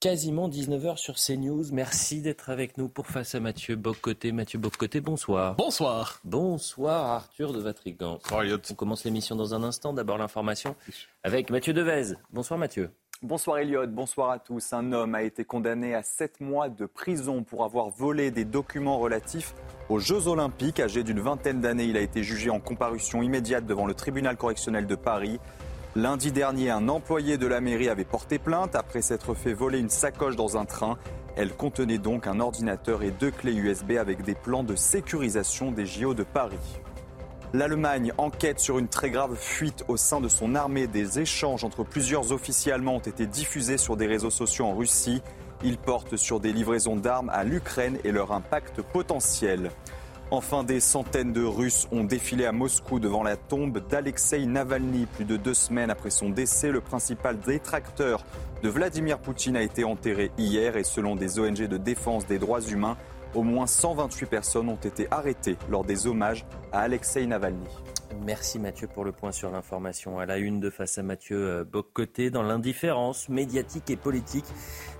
[0.00, 1.64] Quasiment 19h sur CNews.
[1.72, 4.32] Merci d'être avec nous pour Face à Mathieu Boccoté.
[4.32, 5.56] Mathieu Boccoté, bonsoir.
[5.56, 6.20] Bonsoir.
[6.24, 8.18] Bonsoir Arthur de Vatrigan.
[8.32, 9.92] On commence l'émission dans un instant.
[9.92, 10.74] D'abord l'information
[11.22, 12.14] avec Mathieu Devez.
[12.32, 12.88] Bonsoir Mathieu.
[13.20, 14.72] Bonsoir Elliot, bonsoir à tous.
[14.72, 18.98] Un homme a été condamné à 7 mois de prison pour avoir volé des documents
[18.98, 19.52] relatifs
[19.90, 20.80] aux Jeux Olympiques.
[20.80, 24.86] Âgé d'une vingtaine d'années, il a été jugé en comparution immédiate devant le tribunal correctionnel
[24.86, 25.38] de Paris.
[25.96, 29.90] Lundi dernier, un employé de la mairie avait porté plainte après s'être fait voler une
[29.90, 30.96] sacoche dans un train.
[31.36, 35.86] Elle contenait donc un ordinateur et deux clés USB avec des plans de sécurisation des
[35.86, 36.80] JO de Paris.
[37.52, 40.86] L'Allemagne enquête sur une très grave fuite au sein de son armée.
[40.86, 45.22] Des échanges entre plusieurs officiers allemands ont été diffusés sur des réseaux sociaux en Russie.
[45.64, 49.72] Ils portent sur des livraisons d'armes à l'Ukraine et leur impact potentiel.
[50.32, 55.06] Enfin, des centaines de Russes ont défilé à Moscou devant la tombe d'Alexei Navalny.
[55.06, 58.24] Plus de deux semaines après son décès, le principal détracteur
[58.62, 62.60] de Vladimir Poutine a été enterré hier et selon des ONG de défense des droits
[62.60, 62.96] humains,
[63.34, 67.66] au moins 128 personnes ont été arrêtées lors des hommages à Alexei Navalny.
[68.24, 70.18] Merci Mathieu pour le point sur l'information.
[70.18, 74.44] À la une de face à Mathieu euh, Boccoté, dans l'indifférence médiatique et politique,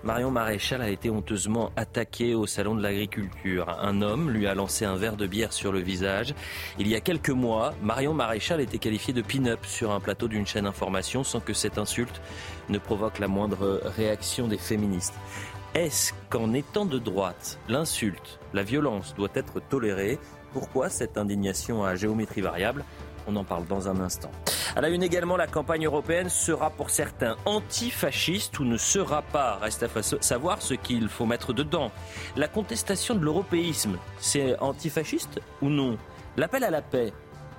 [0.04, 3.68] Marion Maréchal a été honteusement attaqué au salon de l'agriculture.
[3.68, 6.34] Un homme lui a lancé un verre de bière sur le visage.
[6.78, 10.46] Il y a quelques mois, Marion Maréchal était qualifiée de pin-up sur un plateau d'une
[10.46, 12.22] chaîne d'information sans que cette insulte
[12.70, 15.14] ne provoque la moindre réaction des féministes.
[15.74, 20.18] Est-ce qu'en étant de droite, l'insulte, la violence doit être tolérée?
[20.52, 22.84] Pourquoi cette indignation à géométrie variable?
[23.28, 24.32] On en parle dans un instant.
[24.74, 29.58] À la une également, la campagne européenne sera pour certains antifasciste ou ne sera pas.
[29.58, 31.92] Reste à savoir ce qu'il faut mettre dedans.
[32.34, 35.98] La contestation de l'européisme, c'est antifasciste ou non?
[36.36, 37.12] L'appel à la paix,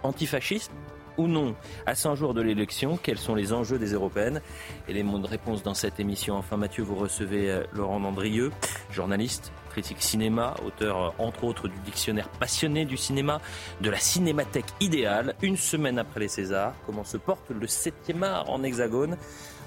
[0.03, 0.72] antifasciste
[1.17, 1.55] ou non
[1.85, 4.41] À 100 jours de l'élection, quels sont les enjeux des européennes
[4.88, 6.35] Et les mots de réponse dans cette émission.
[6.35, 8.51] Enfin, Mathieu, vous recevez euh, Laurent Dandrieux,
[8.91, 13.41] journaliste, critique cinéma, auteur euh, entre autres du dictionnaire passionné du cinéma,
[13.81, 15.35] de la cinémathèque idéale.
[15.41, 19.17] Une semaine après les Césars, comment se porte le 7e art en hexagone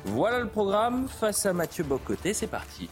[0.05, 1.09] Voilà le programme.
[1.09, 2.89] Face à Mathieu Bocoté, c'est parti.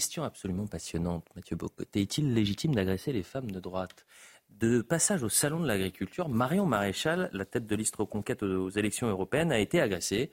[0.00, 2.00] Question absolument passionnante, Mathieu Bocoté.
[2.00, 4.06] Est-il légitime d'agresser les femmes de droite?
[4.48, 9.08] De passage au salon de l'agriculture, Marion Maréchal, la tête de liste reconquête aux élections
[9.08, 10.30] européennes, a été agressée.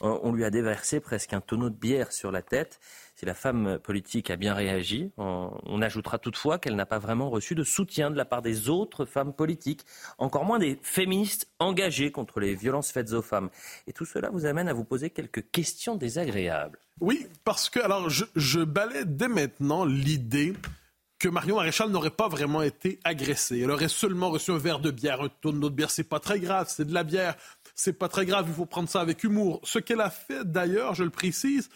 [0.00, 2.80] On lui a déversé presque un tonneau de bière sur la tête.
[3.16, 7.54] Si la femme politique a bien réagi, on ajoutera toutefois qu'elle n'a pas vraiment reçu
[7.54, 9.84] de soutien de la part des autres femmes politiques,
[10.16, 13.50] encore moins des féministes engagées contre les violences faites aux femmes.
[13.86, 16.78] Et tout cela vous amène à vous poser quelques questions désagréables.
[17.00, 20.54] Oui, parce que alors je, je balais dès maintenant l'idée
[21.20, 23.60] que Marion Maréchal n'aurait pas vraiment été agressée.
[23.60, 25.90] Elle aurait seulement reçu un verre de bière, un tonneau de bière.
[25.90, 27.36] C'est pas très grave, c'est de la bière.
[27.74, 29.60] C'est pas très grave, il faut prendre ça avec humour.
[29.64, 31.70] Ce qu'elle a fait, d'ailleurs, je le précise,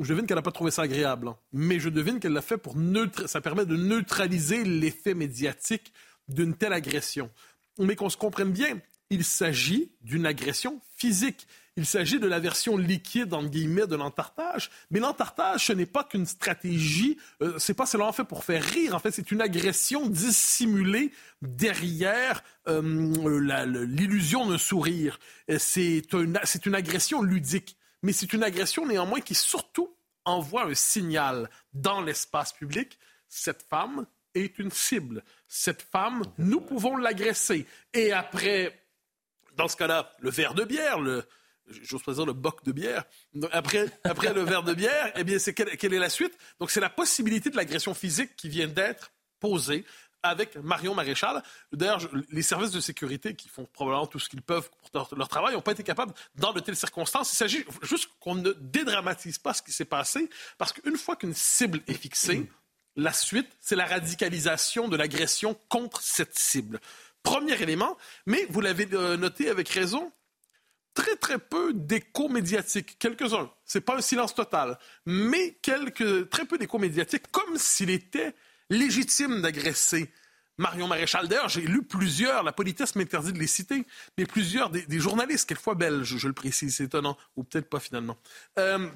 [0.00, 1.36] je devine qu'elle n'a pas trouvé ça agréable, hein.
[1.52, 3.28] mais je devine qu'elle l'a fait pour neutraliser.
[3.28, 5.92] Ça permet de neutraliser l'effet médiatique
[6.28, 7.30] d'une telle agression.
[7.78, 11.46] Mais qu'on se comprenne bien, il s'agit d'une agression physique.
[11.78, 14.70] Il s'agit de la version liquide, entre guillemets, de l'entartage.
[14.90, 18.94] Mais l'entartage, ce n'est pas qu'une stratégie, euh, c'est pas seulement fait pour faire rire.
[18.94, 22.82] En fait, c'est une agression dissimulée derrière euh,
[23.86, 25.18] l'illusion d'un sourire.
[25.58, 32.00] C'est une agression ludique mais c'est une agression néanmoins qui surtout envoie un signal dans
[32.00, 32.98] l'espace public.
[33.28, 35.24] Cette femme est une cible.
[35.48, 37.66] Cette femme, nous pouvons l'agresser.
[37.94, 38.78] Et après,
[39.56, 41.24] dans ce cas-là, le verre de bière, le,
[41.70, 43.04] j'ose pas dire le boc de bière.
[43.52, 46.36] Après, après le verre de bière, eh bien, c'est quelle, est la suite?
[46.60, 49.84] Donc, c'est la possibilité de l'agression physique qui vient d'être posée
[50.22, 51.42] avec Marion Maréchal.
[51.72, 52.00] D'ailleurs,
[52.30, 55.60] les services de sécurité qui font probablement tout ce qu'ils peuvent pour leur travail n'ont
[55.60, 57.32] pas été capables, dans de telles circonstances.
[57.32, 60.28] Il s'agit juste qu'on ne dédramatise pas ce qui s'est passé,
[60.58, 62.48] parce qu'une fois qu'une cible est fixée,
[62.96, 66.80] la suite, c'est la radicalisation de l'agression contre cette cible.
[67.22, 70.12] Premier élément, mais vous l'avez euh, noté avec raison,
[70.98, 72.98] très, très peu d'écho médiatique.
[72.98, 73.50] Quelques-uns.
[73.64, 74.78] C'est pas un silence total.
[75.06, 75.56] Mais
[76.28, 78.34] très peu d'écho médiatique, comme s'il était
[78.68, 80.10] légitime d'agresser
[80.58, 81.28] Marion Maréchal.
[81.28, 83.86] D'ailleurs, j'ai lu plusieurs, la politesse m'interdit de les citer,
[84.18, 88.18] mais plusieurs des, journalistes, quelquefois belges, je le précise, c'est étonnant, ou peut-être pas finalement,
[88.58, 88.88] euh,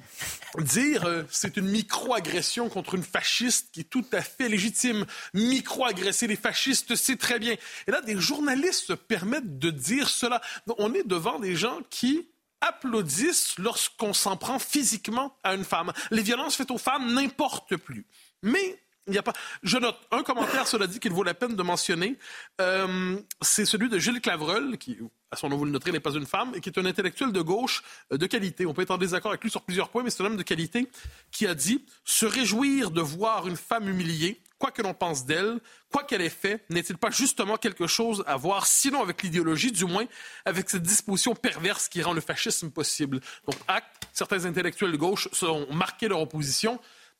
[0.58, 5.06] dire euh, c'est une micro-agression contre une fasciste qui est tout à fait légitime.
[5.34, 7.54] Micro-agresser les fascistes, c'est très bien.
[7.86, 10.42] Et là, des journalistes se permettent de dire cela.
[10.78, 12.28] on est devant des gens qui
[12.60, 15.92] applaudissent lorsqu'on s'en prend physiquement à une femme.
[16.10, 18.06] Les violences faites aux femmes n'importent plus.
[18.42, 19.32] Mais il a pas.
[19.62, 22.16] Je note un commentaire, cela dit, qu'il vaut la peine de mentionner.
[22.60, 24.98] Euh, c'est celui de Gilles Clavreul, qui,
[25.30, 27.32] à son nom, vous le noterez, n'est pas une femme, et qui est un intellectuel
[27.32, 27.82] de gauche
[28.12, 28.64] euh, de qualité.
[28.66, 30.42] On peut être en désaccord avec lui sur plusieurs points, mais c'est un homme de
[30.42, 30.88] qualité
[31.30, 35.58] qui a dit Se réjouir de voir une femme humiliée, quoi que l'on pense d'elle,
[35.90, 39.84] quoi qu'elle ait fait, n'est-il pas justement quelque chose à voir, sinon avec l'idéologie, du
[39.84, 40.04] moins
[40.44, 43.20] avec cette disposition perverse qui rend le fascisme possible?
[43.46, 46.78] Donc, acte, certains intellectuels de gauche ont marqué leur opposition.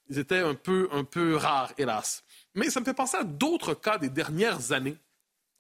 [0.09, 2.25] Ils étaient un peu, un peu rares, hélas.
[2.55, 4.97] Mais ça me fait penser à d'autres cas des dernières années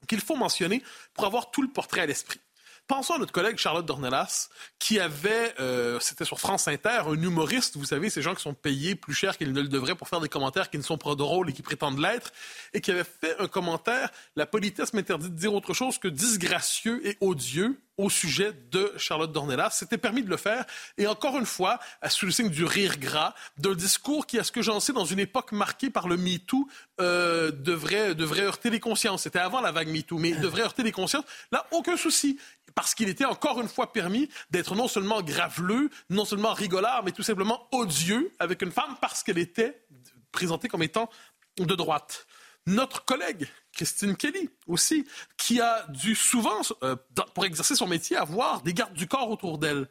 [0.06, 0.82] qu'il faut mentionner
[1.14, 2.40] pour avoir tout le portrait à l'esprit.
[2.88, 4.48] Pensons à notre collègue Charlotte Dornelas,
[4.78, 8.54] qui avait, euh, c'était sur France Inter, un humoriste, vous savez, ces gens qui sont
[8.54, 11.14] payés plus cher qu'ils ne le devraient pour faire des commentaires qui ne sont pas
[11.14, 12.32] drôles et qui prétendent l'être,
[12.74, 17.06] et qui avait fait un commentaire, la politesse m'interdit de dire autre chose que disgracieux
[17.06, 19.70] et odieux au sujet de Charlotte Dornelas.
[19.70, 20.64] C'était permis de le faire.
[20.98, 21.78] Et encore une fois,
[22.08, 25.04] sous le signe du rire gras, d'un discours qui, à ce que j'en sais, dans
[25.04, 26.68] une époque marquée par le MeToo,
[27.00, 29.22] euh, devrait, devrait heurter les consciences.
[29.22, 31.24] C'était avant la vague MeToo, mais devrait heurter les consciences.
[31.50, 32.38] Là, aucun souci
[32.74, 37.12] parce qu'il était encore une fois permis d'être non seulement graveleux, non seulement rigolard, mais
[37.12, 39.84] tout simplement odieux avec une femme parce qu'elle était
[40.30, 41.10] présentée comme étant
[41.58, 42.26] de droite.
[42.66, 45.06] Notre collègue, Christine Kelly, aussi,
[45.36, 46.96] qui a dû souvent, euh,
[47.34, 49.88] pour exercer son métier, avoir des gardes du corps autour d'elle.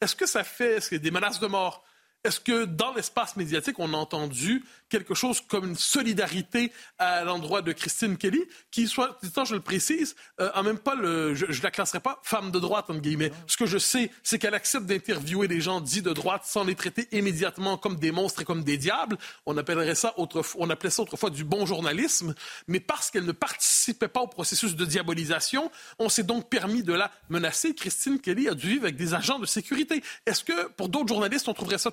[0.00, 1.84] Est-ce que ça fait des menaces de mort?
[2.24, 7.62] Est-ce que dans l'espace médiatique, on a entendu quelque chose comme une solidarité à l'endroit
[7.62, 11.62] de Christine Kelly, qui, soit je le précise, euh, en même pas le, je, ne
[11.62, 13.32] la classerai pas femme de droite entre guillemets.
[13.46, 16.74] Ce que je sais, c'est qu'elle accepte d'interviewer des gens dits de droite sans les
[16.74, 19.18] traiter immédiatement comme des monstres et comme des diables.
[19.46, 22.34] On appellerait ça autrefois, on appelait ça autrefois du bon journalisme,
[22.68, 26.92] mais parce qu'elle ne participait pas au processus de diabolisation, on s'est donc permis de
[26.92, 27.74] la menacer.
[27.74, 30.02] Christine Kelly a dû vivre avec des agents de sécurité.
[30.24, 31.90] Est-ce que pour d'autres journalistes, on trouverait ça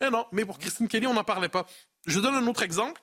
[0.00, 1.66] Eh non, mais pour Christine Kelly, on n'en parlait pas.
[2.06, 3.02] Je donne un autre exemple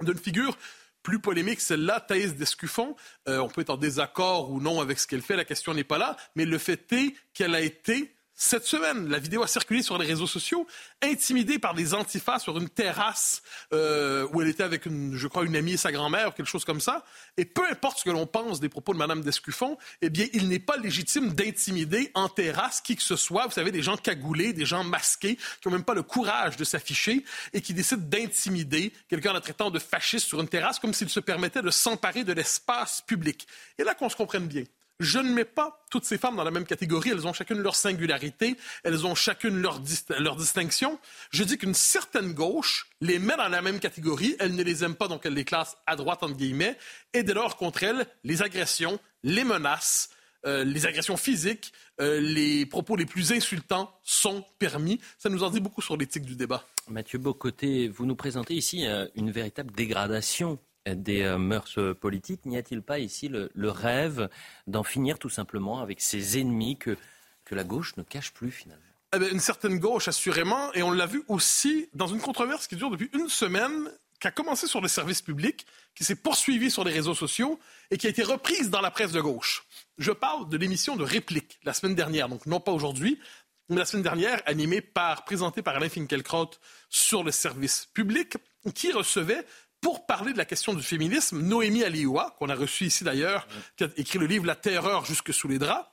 [0.00, 0.56] d'une figure
[1.02, 2.96] plus polémique, celle-là, Thaïs Descuffon.
[3.28, 5.84] Euh, on peut être en désaccord ou non avec ce qu'elle fait, la question n'est
[5.84, 8.14] pas là, mais le fait est qu'elle a été
[8.44, 10.66] cette semaine, la vidéo a circulé sur les réseaux sociaux,
[11.00, 13.42] intimidée par des antifas sur une terrasse
[13.72, 16.80] euh, où elle était avec, je crois, une amie et sa grand-mère quelque chose comme
[16.80, 17.06] ça.
[17.38, 20.48] Et peu importe ce que l'on pense des propos de Mme Descuffon, eh bien, il
[20.48, 23.46] n'est pas légitime d'intimider en terrasse qui que ce soit.
[23.46, 26.64] Vous savez, des gens cagoulés, des gens masqués, qui n'ont même pas le courage de
[26.64, 27.24] s'afficher
[27.54, 31.08] et qui décident d'intimider quelqu'un en la traitant de fasciste sur une terrasse comme s'il
[31.08, 33.48] se permettait de s'emparer de l'espace public.
[33.78, 34.64] Et là qu'on se comprenne bien.
[35.00, 37.10] Je ne mets pas toutes ces femmes dans la même catégorie.
[37.10, 40.98] Elles ont chacune leur singularité, elles ont chacune leur, distinction.
[41.30, 44.36] Je dis qu'une certaine gauche les met dans la même catégorie.
[44.38, 46.78] Elle ne les aime pas, donc elle les classe à droite, entre guillemets.
[47.12, 50.10] Et dès lors, contre elles, les agressions, les menaces,
[50.46, 55.00] euh, les agressions physiques, euh, les propos les plus insultants sont permis.
[55.18, 56.64] Ça nous en dit beaucoup sur l'éthique du débat.
[56.88, 62.44] Mathieu Bocoté, vous nous présentez ici euh, une véritable dégradation des euh, mœurs politiques.
[62.46, 64.28] N'y a-t-il pas ici le, rêve
[64.66, 66.96] d'en finir tout simplement avec ces ennemis que,
[67.44, 68.82] que la gauche ne cache plus finalement?
[69.14, 72.90] Eh Une certaine gauche, assurément, et on l'a vu aussi dans une controverse qui dure
[72.90, 76.92] depuis une semaine, qui a commencé sur le service public, qui s'est poursuivie sur les
[76.92, 77.58] réseaux sociaux
[77.90, 79.64] et qui a été reprise dans la presse de gauche.
[79.98, 83.20] Je parle de l'émission de Réplique la semaine dernière, donc non pas aujourd'hui,
[83.68, 86.50] mais la semaine dernière, animée par, présentée par Alain Finkielkraut
[86.90, 88.36] sur le service public,
[88.74, 89.46] qui recevait
[89.84, 93.84] pour parler de la question du féminisme, Noémie Alioua, qu'on a reçu ici d'ailleurs, qui
[93.84, 95.86] a écrit le livre La terreur jusque sous les draps,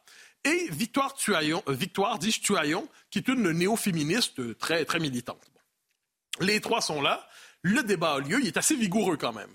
[0.46, 5.44] et Victoire Tuaillon, euh, Victoire dis Tuaillon, qui est une néo-féministe très, très militante.
[6.40, 7.28] Les trois sont là.
[7.64, 8.40] Le débat a lieu.
[8.40, 9.52] Il est assez vigoureux quand même.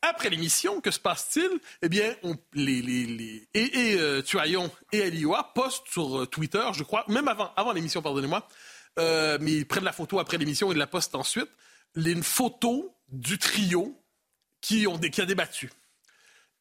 [0.00, 1.50] Après l'émission, que se passe-t-il?
[1.82, 2.16] Eh bien,
[2.54, 7.28] les, les, et, et euh, Tuaillon et Alioua postent sur euh, Twitter, je crois, même
[7.28, 8.48] avant, avant l'émission, pardonnez-moi,
[8.96, 11.50] mais ils prennent la photo après l'émission et la postent ensuite,
[11.94, 14.00] une photo du trio
[14.60, 15.70] qui, ont, a débattu.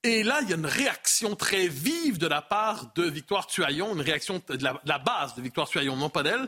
[0.04, 3.94] Et là, il y a une réaction très vive de la part de Victoire Tuaillon,
[3.94, 6.48] une réaction de la, base de Victoire Tuaillon, non pas d'elle,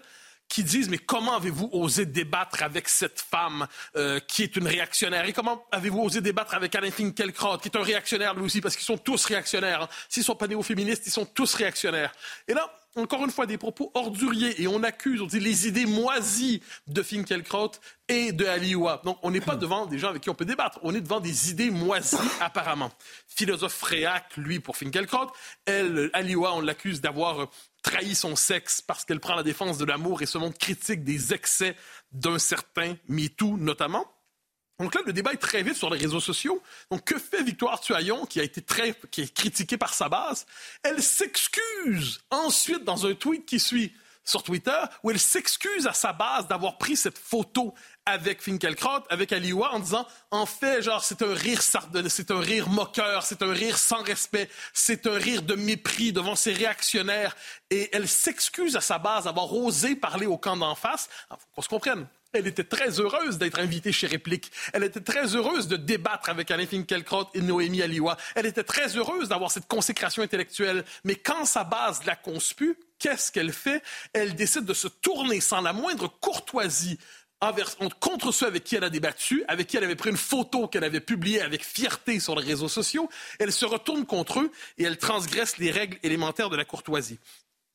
[0.49, 5.25] qui disent mais comment avez-vous osé débattre avec cette femme euh, qui est une réactionnaire?
[5.25, 8.61] Et comment avez-vous osé débattre avec Alain Finkielkraut qui est un réactionnaire lui aussi?
[8.61, 9.83] Parce qu'ils sont tous réactionnaires.
[9.83, 9.89] Hein.
[10.09, 12.13] S'ils sont pas néo-féministes, ils sont tous réactionnaires.
[12.47, 15.85] Et là, encore une fois, des propos orduriers et on accuse, on dit les idées
[15.85, 17.71] moisies de Finkielkraut
[18.07, 19.01] et de Aliwa.
[19.05, 20.79] Donc, on n'est pas devant des gens avec qui on peut débattre.
[20.81, 22.91] On est devant des idées moisies, apparemment.
[23.27, 25.31] Philosophe fréac, lui, pour Finkielkraut.
[25.65, 27.49] Elle, Aliwa, on l'accuse d'avoir
[27.87, 31.33] trahi son sexe parce qu'elle prend la défense de l'amour et se montre critique des
[31.33, 31.75] excès
[32.11, 34.05] d'un certain MeToo, notamment.
[34.79, 36.61] Donc là, le débat est très vite sur les réseaux sociaux.
[36.91, 40.45] Donc, que fait Victoire Tuaillon, qui a été très, qui est critiquée par sa base?
[40.83, 46.11] Elle s'excuse ensuite dans un tweet qui suit sur Twitter, où elle s'excuse à sa
[46.11, 47.73] base d'avoir pris cette photo
[48.07, 52.69] avec Finkelkraut, avec Aliwa, en disant, en fait, genre, c'est un rire c'est un rire
[52.69, 57.35] moqueur, c'est un rire sans respect, c'est un rire de mépris devant ses réactionnaires.
[57.69, 61.09] Et elle s'excuse à sa base d'avoir osé parler au camp d'en face.
[61.29, 62.07] Faut qu'on se comprenne.
[62.31, 64.51] Elle était très heureuse d'être invitée chez Réplique.
[64.71, 68.15] Elle était très heureuse de débattre avec Alain Finkielkraut et Noémie Aliwa.
[68.35, 70.85] Elle était très heureuse d'avoir cette consécration intellectuelle.
[71.03, 73.81] Mais quand sa base la conspue, qu'est-ce qu'elle fait?
[74.13, 76.99] Elle décide de se tourner sans la moindre courtoisie
[77.99, 80.83] contre ceux avec qui elle a débattu, avec qui elle avait pris une photo qu'elle
[80.83, 83.09] avait publiée avec fierté sur les réseaux sociaux.
[83.39, 87.19] Elle se retourne contre eux et elle transgresse les règles élémentaires de la courtoisie.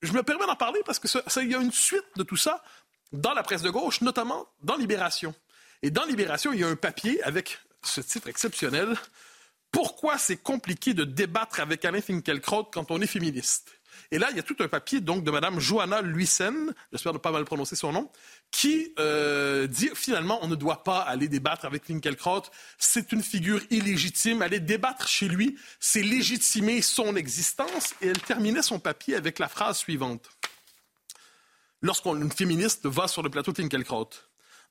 [0.03, 1.09] Je me permets d'en parler parce que
[1.41, 2.63] il y a une suite de tout ça
[3.13, 5.35] dans la presse de gauche, notamment dans Libération.
[5.83, 8.97] Et dans Libération, il y a un papier avec ce titre exceptionnel.
[9.71, 13.73] Pourquoi c'est compliqué de débattre avec Alain Finkielkraut quand on est féministe?
[14.11, 17.19] Et là, il y a tout un papier donc de Mme Johanna Luysen, j'espère ne
[17.19, 18.11] pas mal prononcer son nom,
[18.51, 22.43] qui euh, dit finalement on ne doit pas aller débattre avec Finkielkraut.
[22.79, 24.43] C'est une figure illégitime.
[24.43, 27.95] Aller débattre chez lui, c'est légitimer son existence.
[28.01, 30.29] Et elle terminait son papier avec la phrase suivante
[31.83, 34.09] lorsqu'une féministe va sur le plateau de Finkielkraut.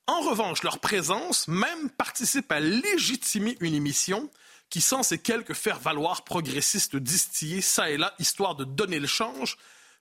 [0.07, 4.29] En revanche, leur présence même participe à légitimer une émission
[4.71, 9.57] qui, sans ces quelques faire-valoir progressistes distillés ça et là, histoire de donner le change,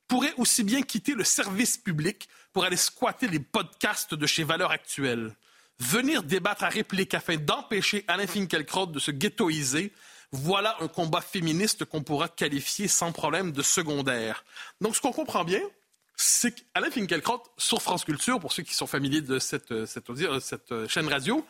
[0.09, 4.71] pourrait aussi bien quitter le service public pour aller squatter les podcasts de chez Valeurs
[4.71, 5.37] Actuelles.
[5.81, 9.93] Venir débattre à réplique afin d'empêcher Alain Finkielkraut de se ghettoiser,
[10.33, 14.45] voilà un combat féministe qu'on pourra qualifier sans problème de secondaire.
[14.81, 15.63] Donc, ce qu'on comprend bien,
[16.17, 20.89] c'est qu'Alain Finkielkraut, sur France Culture, pour ceux qui sont familiers de cette, cette, cette
[20.89, 21.45] chaîne radio,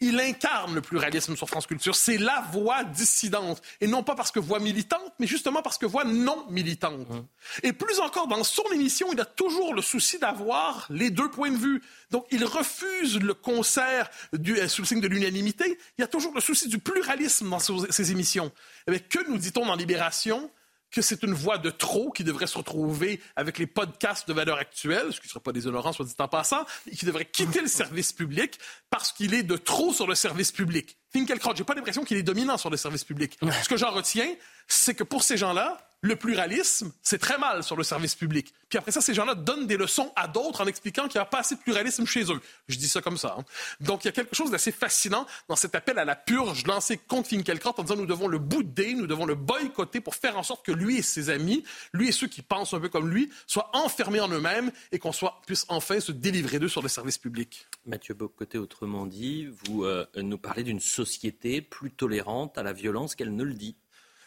[0.00, 1.96] il incarne le pluralisme sur France Culture.
[1.96, 3.62] C'est la voix dissidente.
[3.80, 7.08] Et non pas parce que voix militante, mais justement parce que voix non militante.
[7.08, 7.24] Mmh.
[7.62, 11.50] Et plus encore, dans son émission, il a toujours le souci d'avoir les deux points
[11.50, 11.82] de vue.
[12.10, 15.78] Donc, il refuse le concert du, euh, sous le signe de l'unanimité.
[15.98, 18.52] Il y a toujours le souci du pluralisme dans ses, émissions.
[18.86, 20.50] Mais que nous dit-on dans Libération?
[20.90, 24.58] Que c'est une voix de trop qui devrait se retrouver avec les podcasts de valeur
[24.58, 27.60] actuelle, ce qui ne serait pas déshonorant, soit dit en passant, et qui devrait quitter
[27.60, 28.58] le service public
[28.90, 30.96] parce qu'il est de trop sur le service public.
[31.12, 33.38] Finkelkraut, j'ai pas l'impression qu'il est dominant sur le service public.
[33.62, 34.28] Ce que j'en retiens,
[34.68, 38.52] c'est que pour ces gens-là, le pluralisme, c'est très mal sur le service public.
[38.68, 41.26] Puis après ça, ces gens-là donnent des leçons à d'autres en expliquant qu'il n'y a
[41.26, 42.40] pas assez de pluralisme chez eux.
[42.68, 43.36] Je dis ça comme ça.
[43.38, 43.44] Hein.
[43.80, 46.96] Donc, il y a quelque chose d'assez fascinant dans cet appel à la purge lancé
[46.98, 50.42] contre Finkielkraut en disant nous devons le bouder, nous devons le boycotter pour faire en
[50.42, 53.30] sorte que lui et ses amis, lui et ceux qui pensent un peu comme lui,
[53.46, 55.12] soient enfermés en eux-mêmes et qu'on
[55.46, 57.66] puisse enfin se délivrer d'eux sur le service public.
[57.86, 63.14] Mathieu Bocoté, autrement dit, vous euh, nous parlez d'une société plus tolérante à la violence
[63.14, 63.76] qu'elle ne le dit.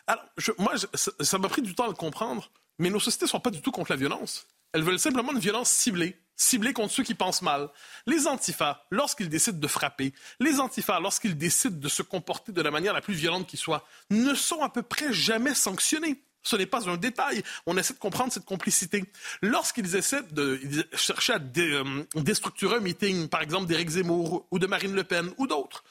[0.10, 0.26] Alors,
[0.58, 2.50] moi, ça m'a pris du temps à le comprendre,
[2.80, 4.48] mais nos sociétés ne sont pas du tout contre la violence.
[4.74, 7.70] Elles veulent simplement une violence ciblée, ciblée contre ceux qui pensent mal.
[8.08, 12.72] Les antifas, lorsqu'ils décident de frapper, les antifas, lorsqu'ils décident de se comporter de la
[12.72, 16.24] manière la plus violente qui soit, ne sont à peu près jamais sanctionnés.
[16.42, 17.44] Ce n'est pas un détail.
[17.68, 19.04] On essaie de comprendre cette complicité.
[19.44, 20.60] Lorsqu'ils essaient de
[20.94, 25.32] chercher à euh, déstructurer un meeting, par exemple d'Éric Zemmour ou de Marine Le Pen
[25.38, 25.84] ou d'autres,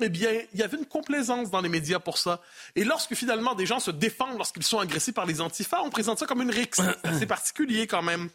[0.00, 2.40] eh bien, il y avait une complaisance dans les médias pour ça.
[2.74, 6.18] Et lorsque finalement des gens se défendent lorsqu'ils sont agressés par les antifas, on présente
[6.18, 6.80] ça comme une rixe.
[7.18, 8.28] C'est particulier quand même.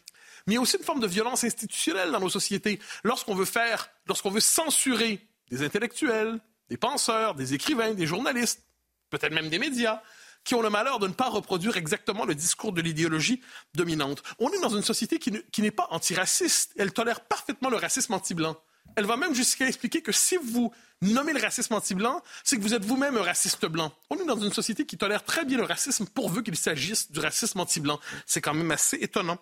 [0.46, 2.80] Mais il y a aussi une forme de violence institutionnelle dans nos sociétés.
[3.04, 8.64] Lorsqu'on veut faire, lorsqu'on veut censurer des intellectuels, des penseurs, des écrivains, des journalistes,
[9.10, 10.02] peut-être même des médias,
[10.44, 13.40] qui ont le malheur de ne pas reproduire exactement le discours de l'idéologie
[13.74, 14.22] dominante.
[14.40, 16.72] On est dans une société qui n'est pas antiraciste.
[16.76, 18.56] Elle tolère parfaitement le racisme anti-blanc.
[18.96, 22.74] Elle va même jusqu'à expliquer que si vous nommez le racisme anti-blanc, c'est que vous
[22.74, 23.92] êtes vous-même un raciste blanc.
[24.10, 27.20] On est dans une société qui tolère très bien le racisme pourvu qu'il s'agisse du
[27.20, 27.98] racisme anti-blanc.
[28.26, 29.38] C'est quand même assez étonnant.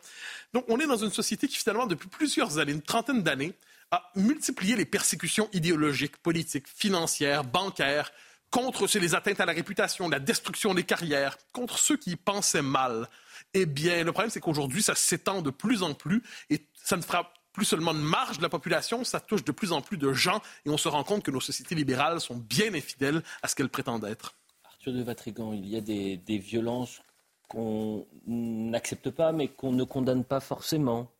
[0.52, 3.54] Donc, on est dans une société qui, finalement, depuis plusieurs années, une trentaine d'années,
[3.90, 8.12] a multiplié les persécutions idéologiques, politiques, financières, bancaires,
[8.50, 13.08] contre les atteintes à la réputation, la destruction des carrières, contre ceux qui pensaient mal.
[13.54, 17.02] Eh bien, le problème, c'est qu'aujourd'hui, ça s'étend de plus en plus et ça ne
[17.02, 20.12] fera plus seulement une marge de la population, ça touche de plus en plus de
[20.12, 23.54] gens et on se rend compte que nos sociétés libérales sont bien infidèles à ce
[23.54, 24.34] qu'elles prétendent être.
[24.64, 27.02] Arthur de Vatrigan, il y a des, des violences
[27.48, 31.10] qu'on n'accepte pas mais qu'on ne condamne pas forcément.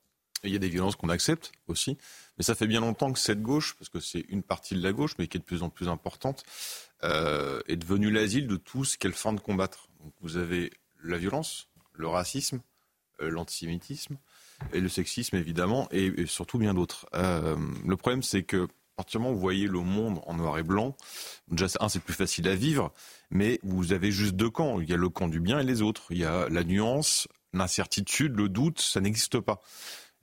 [0.43, 1.99] Il y a des violences qu'on accepte aussi,
[2.39, 4.93] mais ça fait bien longtemps que cette gauche, parce que c'est une partie de la
[4.93, 6.45] gauche, mais qui est de plus en plus importante,
[7.03, 9.89] euh, est devenue l'asile de tout ce qu'elle feint de combattre.
[10.03, 10.71] Donc vous avez
[11.03, 12.63] la violence, le racisme,
[13.21, 14.17] euh, l'antisémitisme
[14.73, 17.07] et le sexisme évidemment, et, surtout bien d'autres.
[17.15, 20.97] Euh, le problème c'est que particulièrement vous voyez le monde en noir et blanc.
[21.49, 22.93] Déjà, c'est plus facile à vivre,
[23.31, 24.81] mais vous avez juste deux camps.
[24.81, 26.07] Il y a le camp du bien et les autres.
[26.11, 29.63] Il y a la nuance, l'incertitude, le doute, ça n'existe pas.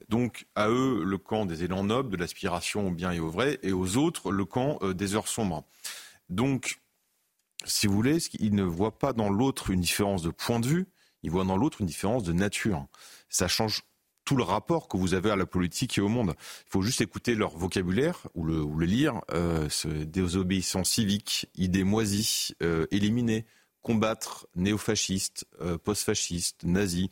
[0.08, 3.58] Donc à eux, le camp des élans nobles, de l'aspiration au bien et au vrai,
[3.62, 5.64] et aux autres, le camp euh, des heures sombres.
[6.28, 6.80] Donc,
[7.64, 10.86] si vous voulez, ils ne voient pas dans l'autre une différence de point de vue,
[11.22, 12.86] ils voient dans l'autre une différence de nature.
[13.28, 13.82] Ça change
[14.28, 16.34] tout le rapport que vous avez à la politique et au monde.
[16.66, 19.22] Il faut juste écouter leur vocabulaire ou le, ou le lire.
[19.32, 19.68] Euh,
[20.04, 23.46] désobéissance civique, idées moisies, euh, éliminer,
[23.80, 27.08] combattre néofascistes, euh, post-fascistes, nazis.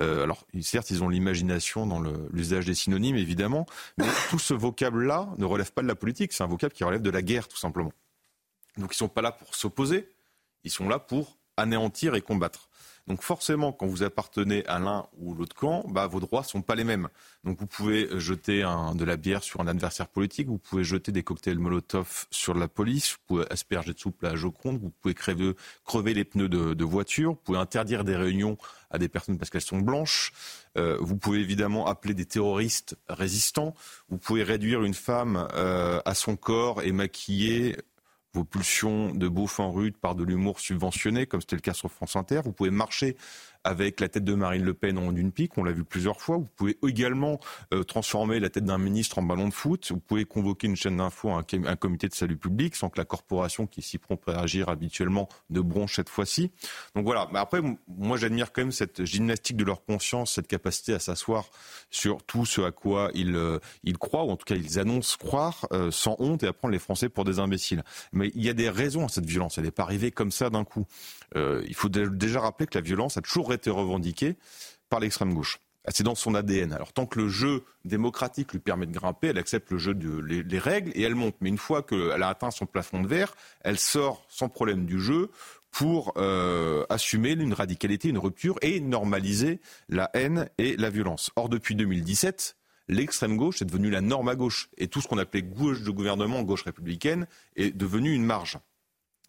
[0.00, 2.00] Euh, alors, certes, ils ont l'imagination dans
[2.32, 3.64] l'usage des synonymes, évidemment,
[3.96, 7.02] mais tout ce vocable-là ne relève pas de la politique, c'est un vocable qui relève
[7.02, 7.92] de la guerre, tout simplement.
[8.76, 10.08] Donc, ils ne sont pas là pour s'opposer,
[10.64, 12.65] ils sont là pour anéantir et combattre.
[13.06, 16.74] Donc forcément, quand vous appartenez à l'un ou l'autre camp, bah, vos droits sont pas
[16.74, 17.08] les mêmes.
[17.44, 21.22] Donc vous pouvez jeter de la bière sur un adversaire politique, vous pouvez jeter des
[21.22, 25.54] cocktails Molotov sur la police, vous pouvez asperger de soupe la Joconde, vous pouvez crever,
[25.84, 28.58] crever les pneus de, voiture, vous pouvez interdire des réunions
[28.90, 30.32] à des personnes parce qu'elles sont blanches,
[30.76, 33.74] euh, vous pouvez évidemment appeler des terroristes résistants,
[34.08, 37.76] vous pouvez réduire une femme euh, à son corps et maquiller
[38.36, 41.90] vos pulsions de beauf en rude par de l'humour subventionné, comme c'était le cas sur
[41.90, 42.42] France Inter.
[42.44, 43.16] Vous pouvez marcher
[43.66, 46.36] avec la tête de Marine Le Pen en d'une pique, on l'a vu plusieurs fois.
[46.36, 47.40] Vous pouvez également
[47.74, 49.90] euh, transformer la tête d'un ministre en ballon de foot.
[49.90, 53.04] Vous pouvez convoquer une chaîne d'infos, un, un, comité de salut public, sans que la
[53.04, 56.52] corporation qui s'y prend à habituellement ne bronche cette fois-ci.
[56.94, 57.28] Donc voilà.
[57.32, 61.50] Mais après, moi j'admire quand même cette gymnastique de leur conscience, cette capacité à s'asseoir
[61.90, 63.58] sur tout ce à quoi ils, euh,
[63.98, 66.78] croient, ou en tout cas ils annoncent croire, euh, sans honte, et à prendre les
[66.78, 67.82] Français pour des imbéciles.
[68.12, 69.58] Mais il y a des raisons à cette violence.
[69.58, 70.86] Elle n'est pas arrivée comme ça d'un coup.
[71.34, 74.36] il faut déjà rappeler que la violence a toujours été revendiquée
[74.88, 75.58] par l'extrême gauche.
[75.88, 76.72] C'est dans son ADN.
[76.72, 80.18] Alors tant que le jeu démocratique lui permet de grimper, elle accepte le jeu de
[80.18, 81.36] les, règles et elle monte.
[81.40, 85.00] Mais une fois qu'elle a atteint son plafond de verre, elle sort sans problème du
[85.00, 85.30] jeu
[85.70, 91.30] pour euh, assumer une radicalité, une rupture et normaliser la haine et la violence.
[91.36, 92.56] Or depuis 2017,
[92.88, 95.90] l'extrême gauche est devenue la norme à gauche et tout ce qu'on appelait gauche de
[95.90, 98.58] gouvernement, gauche républicaine, est devenu une marge.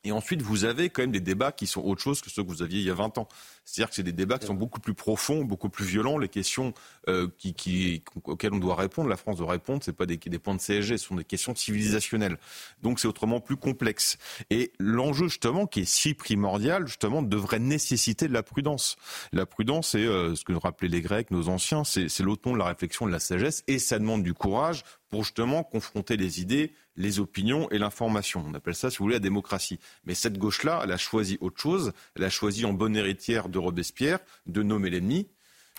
[0.03, 2.47] Et ensuite, vous avez quand même des débats qui sont autre chose que ceux que
[2.47, 3.27] vous aviez il y a 20 ans.
[3.65, 6.17] C'est-à-dire que c'est des débats qui sont beaucoup plus profonds, beaucoup plus violents.
[6.17, 6.73] Les questions
[7.09, 10.39] euh, qui, qui, auxquelles on doit répondre, la France doit répondre, ce pas des, des
[10.39, 12.37] points de CSG, ce sont des questions civilisationnelles.
[12.81, 14.17] Donc c'est autrement plus complexe.
[14.49, 18.95] Et l'enjeu justement, qui est si primordial, justement, devrait nécessiter de la prudence.
[19.33, 22.59] La prudence, c'est euh, ce que nous rappelaient les Grecs, nos anciens, c'est l'automne de
[22.59, 26.73] la réflexion, de la sagesse, et ça demande du courage pour justement confronter les idées,
[26.97, 28.43] les opinions et l'information.
[28.45, 29.79] On appelle ça, si vous voulez, la démocratie.
[30.05, 31.93] Mais cette gauche-là, elle a choisi autre chose.
[32.15, 35.27] Elle a choisi en bonne héritière de Robespierre de nommer l'ennemi,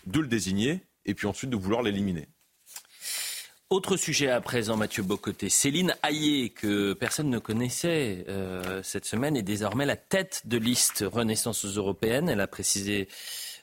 [0.06, 2.28] de le désigner et puis ensuite de vouloir l'éliminer.
[3.70, 5.50] Autre sujet à présent, Mathieu Bocoté.
[5.50, 11.04] Céline Hayé, que personne ne connaissait euh, cette semaine, est désormais la tête de liste
[11.06, 12.30] Renaissance européenne.
[12.30, 13.08] Elle a précisé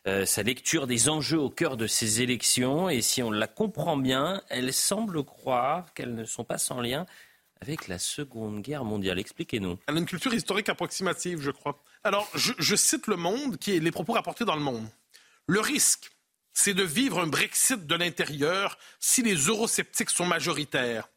[0.05, 2.87] euh, sa lecture des enjeux au cœur de ces élections.
[2.87, 7.07] Et si on la comprend bien, elle semble croire qu'elles ne sont pas sans lien
[7.61, 9.19] avec la Seconde Guerre mondiale.
[9.19, 9.77] Expliquez-nous.
[9.87, 11.83] Elle a une culture historique approximative, je crois.
[12.03, 14.87] Alors, je, cite Le Monde, qui est les propos rapportés dans Le Monde.
[15.47, 16.11] Le risque,
[16.53, 21.07] c'est de vivre un Brexit de l'intérieur si les eurosceptiques sont majoritaires.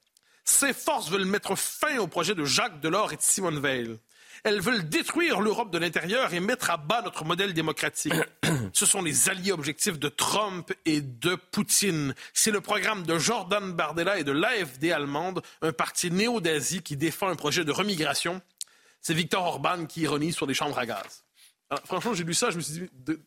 [0.45, 3.99] Ces forces veulent mettre fin au projet de Jacques Delors et de Simone Veil.
[4.45, 8.13] Elles veulent détruire l'Europe de l'intérieur et mettre à bas notre modèle démocratique.
[8.73, 12.15] Ce sont les alliés objectifs de Trump et de Poutine.
[12.33, 17.29] C'est le programme de Jordan Bardella et de l'AFD allemande, un parti néo-d'Asie qui défend
[17.29, 18.41] un projet de remigration.
[19.01, 21.25] C'est Victor Orban qui ironise sur des chambres à gaz.
[21.85, 23.19] franchement, j'ai lu ça, je me suis dit,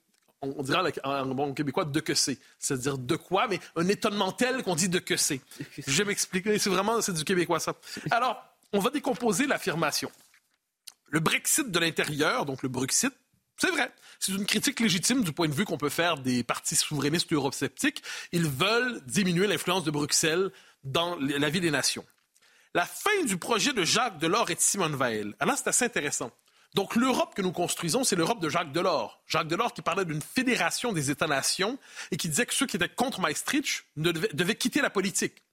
[0.41, 2.39] on dirait en bon québécois de que c'est.
[2.57, 5.41] C'est-à-dire de quoi, mais un étonnement tel qu'on dit de que c'est.
[5.85, 6.57] Je vais m'expliquer.
[6.57, 7.75] C'est vraiment, c'est du québécois, ça.
[8.09, 8.43] Alors,
[8.73, 10.11] on va décomposer l'affirmation.
[11.11, 13.11] Le Brexit de l'intérieur, donc le Bruxit,
[13.57, 13.91] c'est vrai.
[14.19, 18.01] C'est une critique légitime du point de vue qu'on peut faire des partis souverainistes eurosceptiques.
[18.31, 20.51] Ils veulent diminuer l'influence de Bruxelles
[20.83, 22.05] dans la vie des nations.
[22.73, 25.33] La fin du projet de Jacques Delors et de Simone Veil.
[25.39, 26.31] Alors, c'est assez intéressant.
[26.75, 29.21] Donc l'Europe que nous construisons, c'est l'Europe de Jacques Delors.
[29.27, 31.77] Jacques Delors qui parlait d'une fédération des États-nations
[32.11, 35.43] et qui disait que ceux qui étaient contre Maastricht devaient, quitter la politique.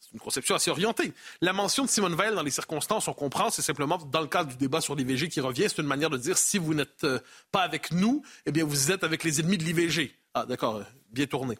[0.00, 1.12] C'est une conception assez orientée.
[1.40, 4.50] La mention de Simone Veil dans les circonstances, on comprend, c'est simplement dans le cadre
[4.50, 7.18] du débat sur l'IVG qui revient, c'est une manière de dire si vous n'êtes euh,
[7.50, 10.14] pas avec nous, eh bien vous êtes avec les ennemis de l'IVG.
[10.34, 11.58] Ah d'accord, euh, bien tourné.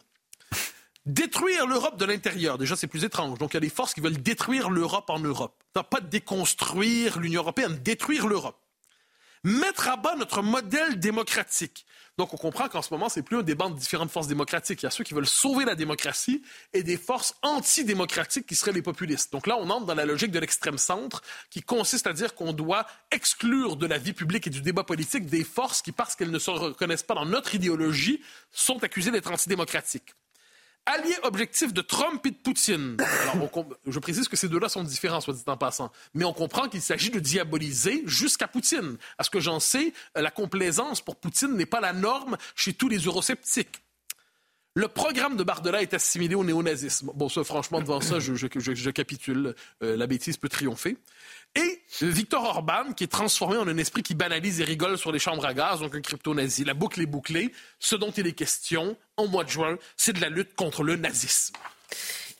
[1.07, 3.39] Détruire l'Europe de l'intérieur, déjà c'est plus étrange.
[3.39, 5.63] Donc il y a des forces qui veulent détruire l'Europe en Europe.
[5.73, 8.59] Pas déconstruire l'Union européenne, détruire l'Europe
[9.47, 11.87] mettre à bas notre modèle démocratique.
[12.19, 14.83] Donc, on comprend qu'en ce moment, c'est plus un débat de différentes forces démocratiques.
[14.83, 18.73] Il y a ceux qui veulent sauver la démocratie et des forces antidémocratiques qui seraient
[18.73, 19.33] les populistes.
[19.33, 22.53] Donc là, on entre dans la logique de l'extrême centre qui consiste à dire qu'on
[22.53, 26.31] doit exclure de la vie publique et du débat politique des forces qui, parce qu'elles
[26.31, 30.15] ne se reconnaissent pas dans notre idéologie, sont accusées d'être antidémocratiques
[30.87, 32.97] allié objectif de Trump et de Poutine.
[33.23, 35.93] Alors, je précise que ces deux-là sont différents, soit dit en passant.
[36.15, 38.97] Mais on comprend qu'il s'agit de diaboliser jusqu'à Poutine.
[39.19, 42.89] À ce que j'en sais, la complaisance pour Poutine n'est pas la norme chez tous
[42.89, 43.83] les eurosceptiques.
[44.77, 47.11] Le programme de Bardella est assimilé au néonazisme.
[47.15, 49.55] Bon, franchement, devant ça, je, capitule.
[49.83, 50.99] Euh, la bêtise peut triompher.
[51.57, 55.19] Et Victor Orban, qui est transformé en un esprit qui banalise et rigole sur les
[55.19, 56.65] chambres à gaz, donc un crypto-nazi.
[56.65, 57.53] La boucle est bouclée.
[57.81, 60.97] Ce dont il est question, en mois de juin, c'est de la lutte contre le
[60.97, 61.55] nazisme.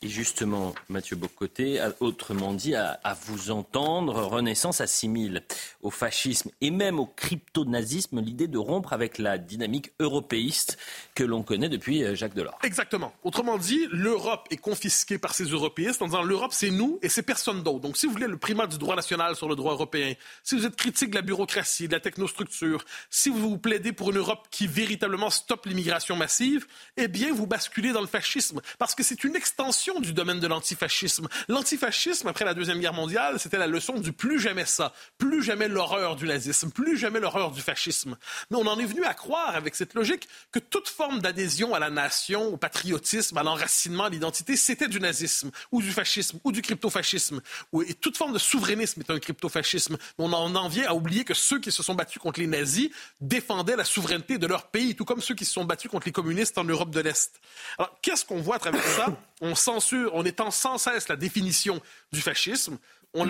[0.07, 5.43] Et justement, Mathieu Bocoté, autrement dit, à, vous entendre, Renaissance assimile
[5.83, 10.79] au fascisme et même au crypto-nazisme l'idée de rompre avec la dynamique européiste
[11.17, 12.57] que l'on connaît depuis euh, Jacques Delors.
[12.63, 13.13] Exactement.
[13.25, 17.23] Autrement dit, l'Europe est confisquée par ces européistes en disant l'Europe c'est nous et c'est
[17.23, 17.81] personne d'autre.
[17.81, 20.15] Donc si vous voulez le primat du droit national sur le droit européen,
[20.45, 24.11] si vous êtes critique de la bureaucratie, de la technostructure, si vous vous plaidez pour
[24.13, 28.95] une Europe qui véritablement stoppe l'immigration massive, eh bien vous basculez dans le fascisme parce
[28.95, 31.29] que c'est une extension du domaine de l'antifascisme.
[31.49, 35.69] L'antifascisme, après la Deuxième Guerre mondiale, c'était la leçon du plus jamais ça, plus jamais
[35.69, 38.17] l'horreur du nazisme, plus jamais l'horreur du fascisme.
[38.51, 41.79] Mais on en est venu à croire, avec cette logique, que toute forme d'adhésion à
[41.79, 46.53] la nation, au patriotisme, à l'enracinement, à l'identité, c'était du nazisme, ou du fascisme, ou
[46.53, 47.41] du cryptofascisme.
[47.87, 49.97] Et toute forme de souverainisme est un cryptofascisme.
[50.19, 53.77] On en vient à oublier que ceux qui se sont battus contre les nazis défendaient
[53.77, 56.59] la souveraineté de leur pays, tout comme ceux qui se sont battus contre les communistes
[56.59, 57.41] en Europe de l'Est.
[57.79, 59.07] Alors, qu'est-ce qu'on voit à travers ça?
[59.41, 61.81] On censure, on étend sans cesse la définition
[62.13, 62.79] du fascisme.
[63.15, 63.25] On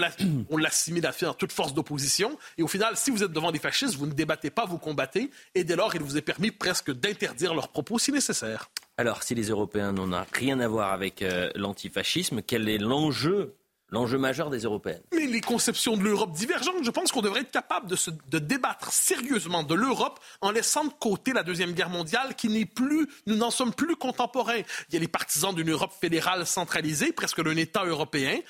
[0.56, 2.38] l'assimile à faire toute force d'opposition.
[2.58, 5.30] Et au final, si vous êtes devant des fascistes, vous ne débattez pas, vous combattez.
[5.54, 8.70] Et dès lors, il vous est permis presque d'interdire leurs propos si nécessaire.
[8.96, 13.54] Alors, si les Européens n'ont rien à voir avec euh, l'antifascisme, quel est l'enjeu
[13.90, 15.02] l'enjeu majeur des Européennes.
[15.12, 17.96] Mais les conceptions de l'Europe divergentes, je pense qu'on devrait être capable de,
[18.28, 22.64] de débattre sérieusement de l'Europe en laissant de côté la Deuxième Guerre mondiale qui n'est
[22.64, 24.62] plus, nous n'en sommes plus contemporains.
[24.88, 28.40] Il y a les partisans d'une Europe fédérale centralisée, presque d'un État européen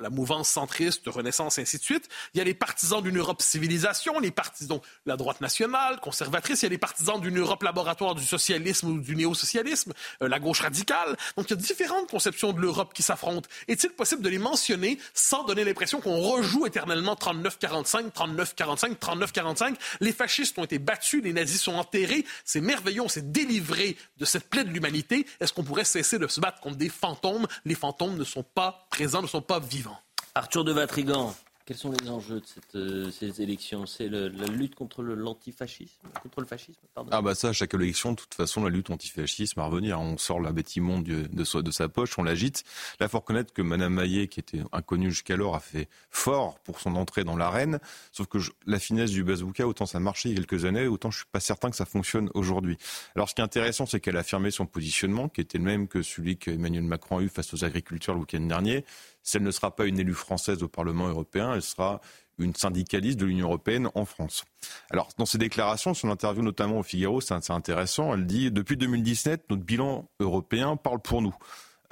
[0.00, 2.08] la mouvance centriste, Renaissance, ainsi de suite.
[2.34, 6.62] Il y a les partisans d'une Europe civilisation, les partisans, la droite nationale, conservatrice.
[6.62, 10.38] Il y a les partisans d'une Europe laboratoire du socialisme ou du néo-socialisme, euh, la
[10.38, 11.16] gauche radicale.
[11.36, 13.48] Donc, il y a différentes conceptions de l'Europe qui s'affrontent.
[13.68, 19.74] Est-il possible de les mentionner sans donner l'impression qu'on rejoue éternellement 39-45, 39-45, 39-45?
[20.00, 22.24] Les fascistes ont été battus, les nazis sont enterrés.
[22.44, 25.26] C'est merveilleux, on s'est délivré de cette plaie de l'humanité.
[25.40, 27.46] Est-ce qu'on pourrait cesser de se battre contre des fantômes?
[27.64, 29.98] Les fantômes ne sont pas présents, ne sont pas vivant.
[30.34, 31.34] Arthur de Vatrigan,
[31.66, 32.40] quels sont les enjeux
[32.74, 33.86] de euh, ces élections?
[33.86, 37.10] C'est la lutte contre l'antifascisme, contre le fascisme pardon.
[37.12, 40.00] Ah bah ça, à chaque élection, de toute façon, la lutte antifascisme à revenir.
[40.00, 42.62] On sort la bête immonde de, de, sa poche, on l'agite.
[43.00, 46.94] Là, faut reconnaître que Madame Maillet, qui était inconnue jusqu'alors, a fait fort pour son
[46.94, 47.80] entrée dans l'arène.
[48.12, 51.10] Sauf que la finesse du bazooka, autant ça marchait il y a quelques années, autant
[51.10, 52.78] je suis pas certain que ça fonctionne aujourd'hui.
[53.16, 55.88] Alors, ce qui est intéressant, c'est qu'elle a affirmé son positionnement, qui était le même
[55.88, 58.84] que celui qu'Emmanuel Macron a eu face aux agriculteurs le week-end dernier
[59.34, 62.00] elle ne sera pas une élue française au Parlement européen, elle sera
[62.38, 64.44] une syndicaliste de l'Union européenne en France.
[64.90, 68.12] Alors, dans ses déclarations, son interview notamment au Figaro, c'est intéressant.
[68.14, 71.34] Elle dit Depuis 2017, notre bilan européen parle pour nous.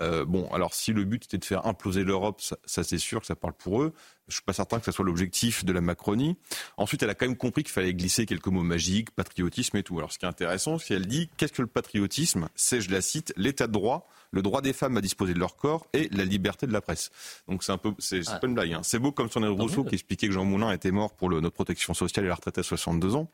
[0.01, 3.27] Euh, bon, alors si le but était de faire imploser l'Europe, ça, c'est sûr que
[3.27, 3.95] ça parle pour eux.
[4.29, 6.37] Je suis pas certain que ce soit l'objectif de la Macronie.
[6.77, 9.99] Ensuite, elle a quand même compris qu'il fallait glisser quelques mots magiques, patriotisme et tout.
[9.99, 12.49] Alors, ce qui est intéressant, c'est qu'elle dit qu'est-ce que le patriotisme?
[12.55, 15.57] C'est, je la cite, l'état de droit le droit des femmes à disposer de leur
[15.57, 17.11] corps et la liberté de la presse.
[17.49, 18.39] Donc c'est un peu, c'est ah.
[18.39, 18.73] pas une blague.
[18.73, 18.81] Hein.
[18.83, 21.55] C'est beau comme son Rousseau qui expliquait que Jean Moulin était mort pour le, notre
[21.55, 23.31] protection sociale et la retraite à 62 ans.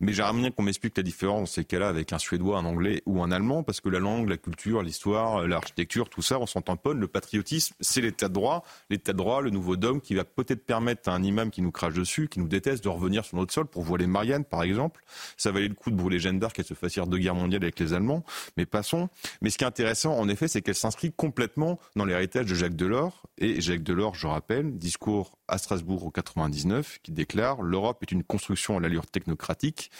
[0.00, 3.02] Mais j'aimerais bien qu'on m'explique la différence c'est qu'elle a avec un Suédois, un Anglais
[3.06, 6.60] ou un Allemand, parce que la langue, la culture, l'histoire, l'architecture, tout ça, on s'en
[6.60, 7.00] tamponne.
[7.00, 10.64] Le patriotisme, c'est l'état de droit, l'état de droit, le nouveau dogme qui va peut-être
[10.64, 13.52] permettre à un imam qui nous crache dessus, qui nous déteste, de revenir sur notre
[13.52, 15.02] sol pour voiler Marianne, par exemple.
[15.36, 17.78] Ça valait le coup de brûler Jeanne d'Arc et se faire deux guerres mondiales avec
[17.80, 18.24] les Allemands.
[18.56, 19.08] Mais passons.
[19.42, 22.76] Mais ce qui est intéressant, en effet, c'est qu'elle s'inscrit complètement dans l'héritage de Jacques
[22.76, 23.22] Delors.
[23.38, 28.24] Et Jacques Delors, je rappelle, discours à Strasbourg au 99, qui déclare l'Europe est une
[28.24, 29.90] construction à l'allure technocratique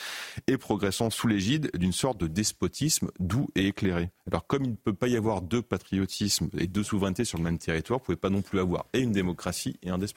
[0.46, 4.10] et progressant sous l'égide d'une sorte de despotisme doux et éclairé.
[4.26, 7.44] Alors comme il ne peut pas y avoir deux patriotismes et deux souverainetés sur le
[7.44, 10.13] même territoire, vous ne pouvez pas non plus avoir et une démocratie et un despotisme.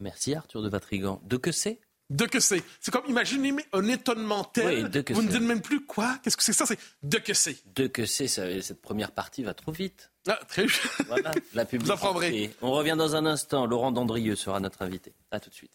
[0.00, 1.20] Merci Arthur de Vatrigan.
[1.24, 2.62] De que c'est de que c'est.
[2.80, 4.90] C'est comme, imaginez un étonnement tel.
[5.10, 6.18] vous ne dites même plus quoi?
[6.22, 6.64] Qu'est-ce que c'est ça?
[6.64, 7.56] C'est de que c'est.
[7.74, 10.10] De que c'est, cette première partie va trop vite.
[10.26, 10.74] Ah, très bien.
[11.06, 12.50] Voilà, la publicité.
[12.62, 13.66] On revient dans un instant.
[13.66, 15.12] Laurent Dandrieux sera notre invité.
[15.30, 15.72] À tout de suite.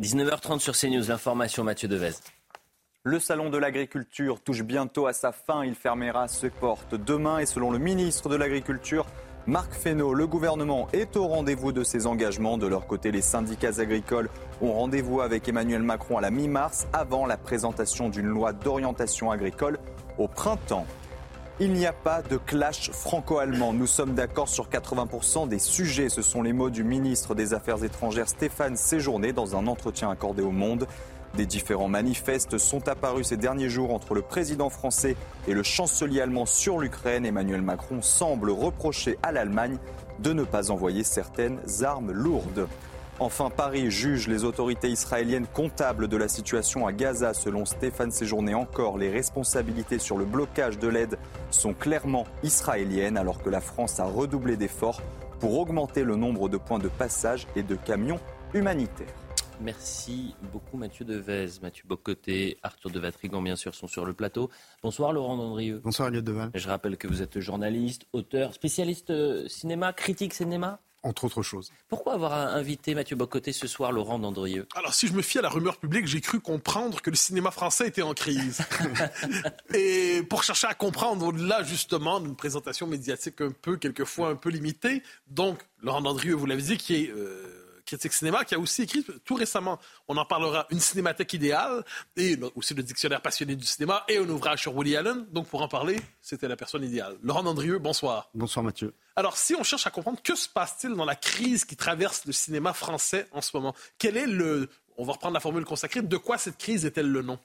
[0.00, 2.14] 19h30 sur CNews, l'information Mathieu Devez.
[3.04, 5.64] Le salon de l'agriculture touche bientôt à sa fin.
[5.64, 9.06] Il fermera ses portes demain et selon le ministre de l'Agriculture,
[9.46, 12.56] Marc Fesneau, le gouvernement est au rendez-vous de ses engagements.
[12.56, 14.30] De leur côté, les syndicats agricoles
[14.62, 19.78] ont rendez-vous avec Emmanuel Macron à la mi-mars avant la présentation d'une loi d'orientation agricole
[20.16, 20.86] au printemps.
[21.60, 23.74] Il n'y a pas de clash franco-allemand.
[23.74, 26.08] Nous sommes d'accord sur 80% des sujets.
[26.08, 30.42] Ce sont les mots du ministre des Affaires étrangères Stéphane Séjourné dans un entretien accordé
[30.42, 30.88] au Monde.
[31.36, 35.16] Des différents manifestes sont apparus ces derniers jours entre le président français
[35.48, 37.26] et le chancelier allemand sur l'Ukraine.
[37.26, 39.78] Emmanuel Macron semble reprocher à l'Allemagne
[40.20, 42.68] de ne pas envoyer certaines armes lourdes.
[43.18, 47.34] Enfin, Paris juge les autorités israéliennes comptables de la situation à Gaza.
[47.34, 51.18] Selon Stéphane Séjourné encore, les responsabilités sur le blocage de l'aide
[51.50, 55.02] sont clairement israéliennes alors que la France a redoublé d'efforts
[55.40, 58.20] pour augmenter le nombre de points de passage et de camions
[58.52, 59.23] humanitaires.
[59.60, 64.50] Merci beaucoup Mathieu Devez, Mathieu Bocoté, Arthur de Vatrigan bien sûr sont sur le plateau.
[64.82, 65.80] Bonsoir Laurent Dandrieux.
[65.82, 66.50] Bonsoir Elliot Deval.
[66.54, 71.70] Je rappelle que vous êtes journaliste, auteur, spécialiste euh, cinéma, critique cinéma entre autres choses.
[71.88, 74.66] Pourquoi avoir invité Mathieu Bocoté ce soir, Laurent Dandrieux?
[74.74, 77.50] Alors, si je me fie à la rumeur publique, j'ai cru comprendre que le cinéma
[77.50, 78.62] français était en crise.
[79.74, 84.48] Et pour chercher à comprendre au-delà, justement, d'une présentation médiatique un peu, quelquefois un peu
[84.48, 87.10] limitée, donc, Laurent Dandrieux, vous l'avez dit, qui est...
[87.10, 91.84] Euh, critique cinéma, qui a aussi écrit tout récemment, on en parlera, une cinémathèque idéale,
[92.16, 95.26] et aussi le dictionnaire passionné du cinéma, et un ouvrage sur Woody Allen.
[95.32, 97.16] Donc pour en parler, c'était la personne idéale.
[97.22, 98.30] Laurent Dandrieux, bonsoir.
[98.34, 98.94] Bonsoir Mathieu.
[99.16, 102.32] Alors si on cherche à comprendre que se passe-t-il dans la crise qui traverse le
[102.32, 106.16] cinéma français en ce moment, quel est le, on va reprendre la formule consacrée, de
[106.16, 107.38] quoi cette crise est-elle le nom?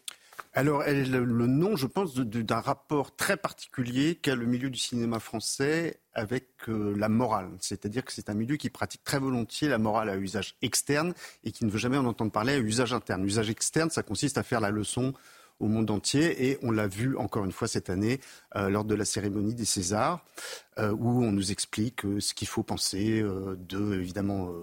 [0.54, 4.80] Alors, elle est le, nom, je pense, d'un rapport très particulier qu'a le milieu du
[4.80, 7.50] cinéma français avec euh, la morale.
[7.60, 11.52] C'est-à-dire que c'est un milieu qui pratique très volontiers la morale à usage externe et
[11.52, 13.26] qui ne veut jamais en entendre parler à usage interne.
[13.26, 15.14] Usage externe, ça consiste à faire la leçon
[15.60, 16.50] au monde entier.
[16.50, 18.20] Et on l'a vu encore une fois cette année
[18.56, 20.24] euh, lors de la cérémonie des Césars,
[20.78, 24.54] euh, où on nous explique ce qu'il faut penser de, évidemment,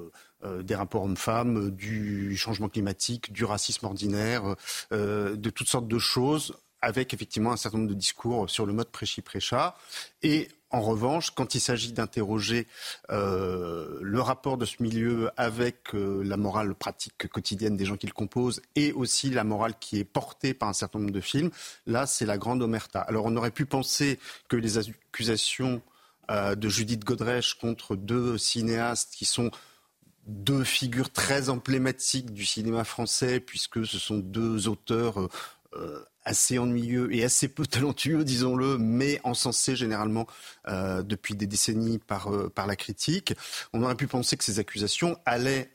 [0.62, 4.54] des rapports hommes-femmes, du changement climatique, du racisme ordinaire,
[4.92, 8.90] de toutes sortes de choses, avec effectivement un certain nombre de discours sur le mode
[8.90, 9.74] prêchi-prêcha.
[10.22, 12.66] Et en revanche, quand il s'agit d'interroger
[13.10, 18.12] euh, le rapport de ce milieu avec la morale pratique quotidienne des gens qui le
[18.12, 21.50] composent et aussi la morale qui est portée par un certain nombre de films,
[21.86, 23.00] là, c'est la grande omerta.
[23.00, 25.80] Alors, on aurait pu penser que les accusations
[26.28, 29.52] de Judith Godrèche contre deux cinéastes qui sont
[30.26, 35.28] deux figures très emblématiques du cinéma français, puisque ce sont deux auteurs euh, euh,
[36.24, 40.26] assez ennuyeux et assez peu talentueux, disons-le, mais encensés généralement
[40.68, 43.34] euh, depuis des décennies par, par la critique.
[43.72, 45.70] On aurait pu penser que ces accusations allaient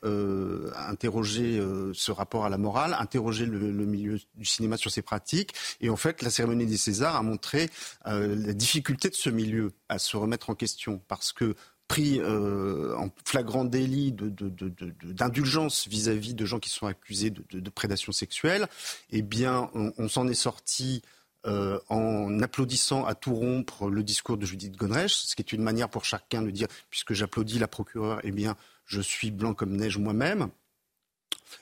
[0.76, 1.62] interroger
[1.94, 5.54] ce rapport à la morale, interroger le, le, milieu du cinéma sur ses pratiques.
[5.80, 7.70] Et en fait, la cérémonie des Césars a montré
[8.06, 11.56] la difficulté de ce milieu à se remettre en question, parce que
[12.00, 18.68] euh, en flagrant délit d'indulgence vis-à-vis de gens qui sont accusés de, prédation sexuelle,
[19.12, 21.02] eh bien, on, s'en est sorti
[21.46, 25.64] euh, en applaudissant à tout rompre le discours de Judith Godrèche, ce qui est une
[25.64, 29.76] manière pour chacun de dire, puisque j'applaudis la procureure, eh bien, je suis blanc comme
[29.76, 30.50] neige moi-même.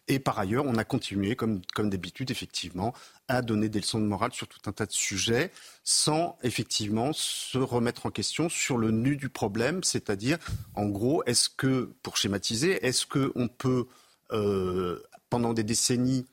[0.08, 2.94] Et par ailleurs, on a continué, comme, comme d'habitude, effectivement,
[3.28, 5.52] à donner des leçons de morale sur tout un tas de sujets,
[5.84, 10.38] sans effectivement se remettre en question sur le nu du problème, c'est-à-dire,
[10.74, 13.86] en gros, est-ce que, pour schématiser, est-ce qu'on peut,
[14.32, 16.26] euh, pendant des décennies,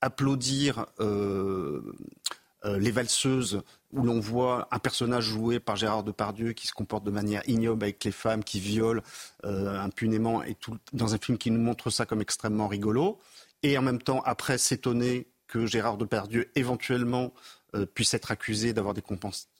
[0.00, 1.82] applaudir euh,
[2.66, 7.04] euh, les valseuses où l'on voit un personnage joué par Gérard Depardieu qui se comporte
[7.04, 9.02] de manière ignoble avec les femmes, qui viole
[9.44, 10.56] euh, impunément, et
[10.92, 13.18] dans un film qui nous montre ça comme extrêmement rigolo,
[13.62, 17.32] et en même temps après s'étonner que Gérard Depardieu éventuellement
[17.74, 19.02] euh, puisse être accusé d'avoir des,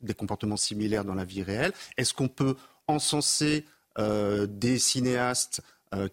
[0.03, 1.73] des, comportements similaires dans la vie réelle.
[1.97, 3.65] Est-ce qu'on peut encenser
[3.99, 5.61] des cinéastes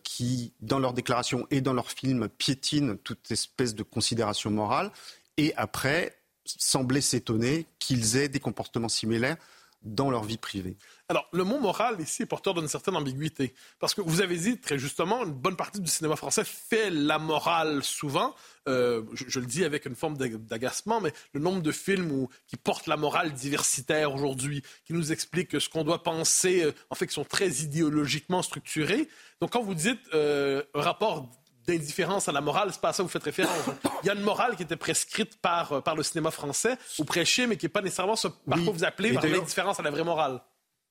[0.04, 4.92] qui, dans leurs déclarations et dans leurs films, piétinent toute espèce de considération morale,
[5.38, 6.18] et après
[6.58, 9.38] sembler s'étonner qu'ils aient des comportements similaires
[9.84, 10.76] dans leur vie privée.
[11.10, 13.54] Alors, le mot moral ici est porteur d'une certaine ambiguïté.
[13.80, 17.20] Parce que vous avez dit très justement, une bonne partie du cinéma français fait la
[17.20, 18.36] morale souvent.
[18.68, 22.88] Euh, je, le dis avec une forme d'agacement, mais le nombre de films qui portent
[22.88, 27.14] la morale diversitaire aujourd'hui, qui nous expliquent ce qu'on doit penser, euh, en fait, qui
[27.14, 29.08] sont très idéologiquement structurés.
[29.40, 31.30] Donc, quand vous dites euh, rapport
[31.68, 33.70] d'indifférence à la morale, c'est pas à ça que vous faites référence.
[34.04, 37.04] Il y a une morale qui était prescrite par, euh, par le cinéma français ou
[37.04, 40.06] prêchée, mais qui n'est pas nécessairement ce par quoi vous appelez l'indifférence à la vraie
[40.06, 40.42] morale.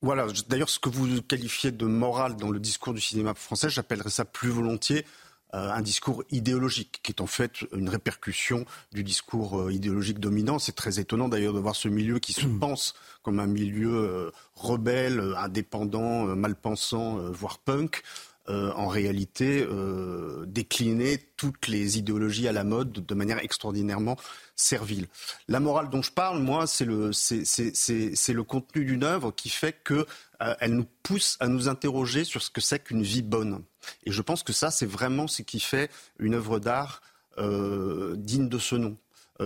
[0.02, 4.10] Voilà, d'ailleurs, ce que vous qualifiez de morale dans le discours du cinéma français, j'appellerais
[4.10, 5.06] ça plus volontiers
[5.54, 10.58] euh, un discours idéologique, qui est en fait une répercussion du discours euh, idéologique dominant.
[10.58, 15.34] C'est très étonnant d'ailleurs de voir ce milieu qui se pense comme un milieu rebelle,
[15.38, 18.02] indépendant, malpensant, voire punk,
[18.48, 24.16] euh, en réalité euh, décliner toutes les idéologies à la mode de manière extraordinairement
[24.54, 25.08] servile.
[25.48, 29.76] La morale dont je parle, moi, c'est le, c'est, le contenu d'une œuvre qui fait
[29.84, 30.04] qu'elle
[30.42, 33.64] euh, elle nous pousse à nous interroger sur ce que c'est qu'une vie bonne.
[34.04, 37.02] Et je pense que ça, c'est vraiment ce qui fait une œuvre d'art
[37.38, 38.96] digne de ce nom.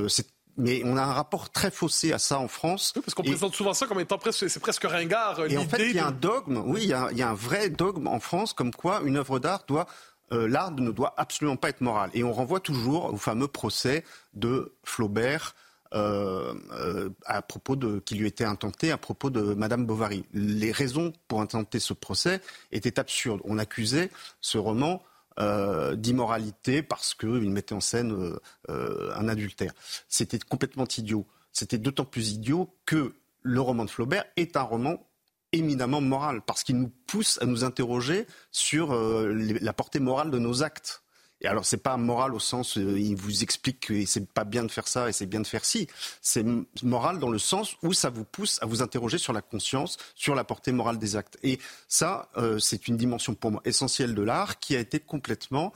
[0.08, 0.28] c'est
[0.60, 2.92] mais on a un rapport très faussé à ça en France.
[2.94, 5.40] parce qu'on présente souvent ça comme étant presque, c'est presque ringard.
[5.48, 6.92] Et en fait, il y a un dogme, oui, il y
[7.22, 9.86] a, un vrai dogme en France comme quoi une œuvre d'art doit
[10.32, 12.10] euh, l'art ne doit absolument pas être moral.
[12.14, 15.56] Et on renvoie toujours au fameux procès de Flaubert
[15.92, 20.24] euh, euh, à propos de qui lui était intenté à propos de Madame Bovary.
[20.32, 23.40] Les raisons pour intenter ce procès étaient absurdes.
[23.44, 25.02] On accusait ce roman
[25.40, 29.72] euh, d'immoralité parce qu'il mettait en scène euh, euh, un adultère.
[30.06, 31.26] C'était complètement idiot.
[31.52, 35.06] C'était d'autant plus idiot que le roman de Flaubert est un roman
[35.52, 40.62] éminemment moral, parce qu'il nous pousse à nous interroger sur la portée morale de nos
[40.62, 41.02] actes.
[41.40, 44.62] Et alors, c'est pas moral au sens, euh, il vous explique que c'est pas bien
[44.62, 45.88] de faire ça et c'est bien de faire ci.
[46.20, 46.44] C'est
[46.82, 50.34] moral dans le sens où ça vous pousse à vous interroger sur la conscience, sur
[50.34, 51.38] la portée morale des actes.
[51.42, 55.72] Et ça, euh, c'est une dimension pour moi essentielle de l'art qui a été complètement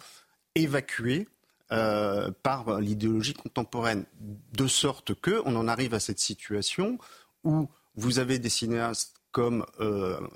[0.55, 1.29] évacuée
[1.73, 6.99] euh, par l'idéologie contemporaine, de sorte que on en arrive à cette situation
[7.43, 9.67] où vous avez des cinéastes comme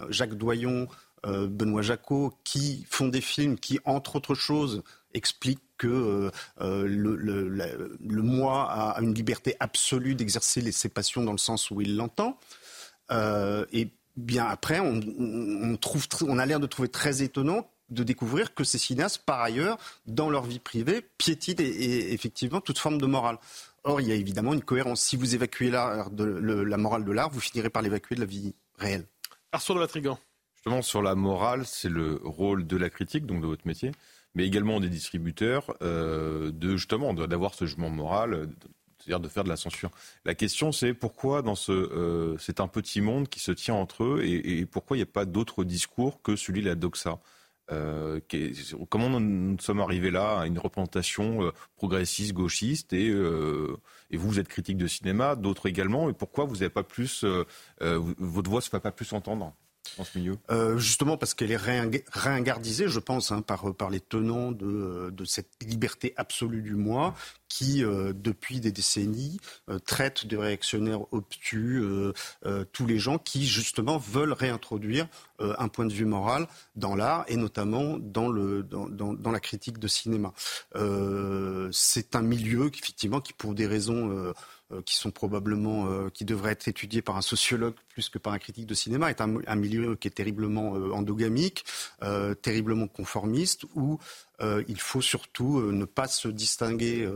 [0.09, 0.89] Jacques Doyon,
[1.23, 4.83] Benoît Jacot, qui font des films qui, entre autres choses,
[5.15, 11.39] explique que euh, euh, le, moi a une liberté absolue d'exercer ses passions dans le
[11.39, 12.39] sens où il l'entend.
[13.11, 18.53] Euh, et bien après, on, trouve, on a l'air de trouver très étonnant de découvrir
[18.55, 23.07] que ces cinéastes, par ailleurs, dans leur vie privée, piétinent et, effectivement toute forme de
[23.07, 23.39] morale.
[23.83, 25.01] Or, il y a évidemment une cohérence.
[25.01, 26.07] Si vous évacuez la
[26.77, 29.07] morale de l'art, vous finirez par l'évacuer de la vie réelle.
[29.53, 30.19] Arthur de Latrigan.
[30.57, 33.93] Justement, sur la morale, c'est le rôle de la critique, donc de votre métier
[34.39, 38.49] mais également des distributeurs, euh, de justement d'avoir ce jugement moral,
[38.99, 39.91] c'est-à-dire de faire de la censure.
[40.25, 44.05] La question, c'est pourquoi dans ce, euh, c'est un petit monde qui se tient entre
[44.05, 47.19] eux, et, pourquoi il n'y a pas d'autre discours que celui de la doxa
[47.71, 48.21] euh,
[48.89, 54.49] comment nous sommes arrivés là à une représentation progressiste, gauchiste, et, et vous, vous êtes
[54.49, 57.27] critique de cinéma, d'autres également, et pourquoi vous n'avez pas plus,
[57.81, 59.53] votre voix ne se fait pas plus entendre?
[60.51, 61.57] Euh, justement parce qu'elle est
[62.13, 67.15] ringardisée, je pense, hein, par, les tenants de, cette liberté absolue du moi,
[67.49, 71.83] qui, euh, depuis des décennies, euh, traitent de réactionnaires obtus
[72.73, 75.07] tous les gens qui, justement, veulent réintroduire
[75.41, 80.33] un point de vue moral dans l'art et notamment dans, la critique de cinéma.
[81.73, 84.33] C'est un milieu, effectivement, qui, pour des raisons
[84.85, 88.39] qui sont probablement, euh, qui devraient être étudiés par un sociologue plus que par un
[88.39, 91.65] critique de cinéma, est un, milieu qui est terriblement euh, endogamique,
[92.43, 93.99] terriblement conformiste, où
[94.41, 97.09] il faut surtout ne pas se distinguer.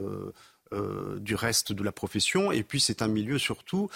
[1.21, 2.51] du reste de la profession.
[2.51, 3.91] Et puis c'est un milieu surtout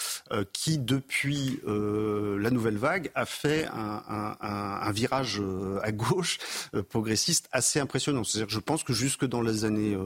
[0.53, 5.43] qui, depuis la nouvelle vague, a fait un, un virage
[5.83, 6.39] à gauche
[6.91, 8.25] progressiste assez impressionnant.
[8.25, 9.97] C'est-à-dire que je pense que jusque dans les années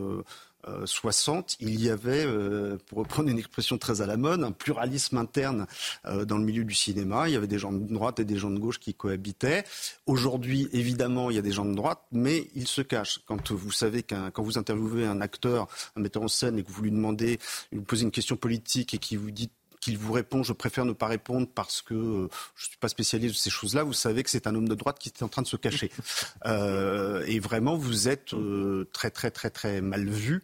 [0.85, 4.52] 60, euh, il y avait, euh, pour reprendre une expression très à la mode, un
[4.52, 5.66] pluralisme interne
[6.06, 7.28] euh, dans le milieu du cinéma.
[7.28, 9.64] Il y avait des gens de droite et des gens de gauche qui cohabitaient.
[10.06, 13.20] Aujourd'hui, évidemment, il y a des gens de droite, mais ils se cachent.
[13.26, 16.83] Quand vous savez quand vous interviewez un acteur, un metteur en scène, et que vous
[16.83, 17.38] lui demandez,
[17.72, 20.92] vous posez une question politique et qu'il vous dit qu'il vous répond je préfère ne
[20.92, 24.22] pas répondre parce que euh, je ne suis pas spécialiste de ces choses-là, vous savez
[24.22, 25.90] que c'est un homme de droite qui est en train de se cacher.
[26.46, 30.42] Euh, et vraiment, vous êtes euh, très très très très mal vu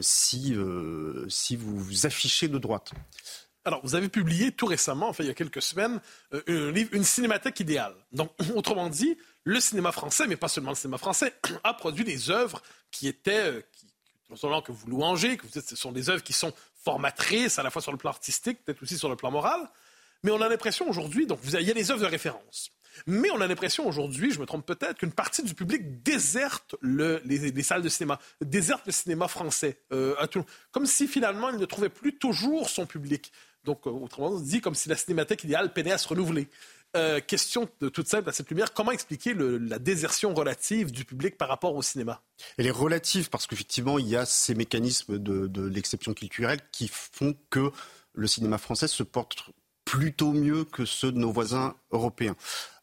[0.00, 0.56] si,
[1.28, 2.92] si vous vous affichez de droite.
[3.64, 6.00] Alors, vous avez publié tout récemment, enfin il y a quelques semaines,
[6.32, 7.94] un livre, Une cinémathèque idéale.
[8.12, 12.30] Donc, autrement dit, le cinéma français, mais pas seulement le cinéma français, a produit des
[12.30, 13.86] œuvres qui étaient, qui,
[14.30, 16.52] non seulement que vous louangez, que vous dites ce sont des œuvres qui sont
[16.84, 19.60] formatrices à la fois sur le plan artistique, peut-être aussi sur le plan moral,
[20.22, 22.70] mais on a l'impression aujourd'hui, donc il y a des œuvres de référence.
[23.06, 27.20] Mais on a l'impression aujourd'hui, je me trompe peut-être, qu'une partie du public déserte le,
[27.24, 31.58] les, salles de cinéma, déserte le cinéma français, euh, à tout, comme si finalement il
[31.58, 33.32] ne trouvait plus toujours son public.
[33.64, 36.48] Donc, euh, autrement dit, comme si la cinémathèque idéale peinait à se renouveler.
[36.96, 41.48] Euh, question toute simple à cette lumière, comment expliquer la désertion relative du public par
[41.48, 42.22] rapport au cinéma?
[42.56, 46.88] Elle est relative parce qu'effectivement, il y a ces mécanismes de, de l'exception culturelle qui
[46.88, 47.72] font que
[48.14, 49.50] le cinéma français se porte
[49.84, 52.36] plutôt mieux que ceux de nos voisins européens.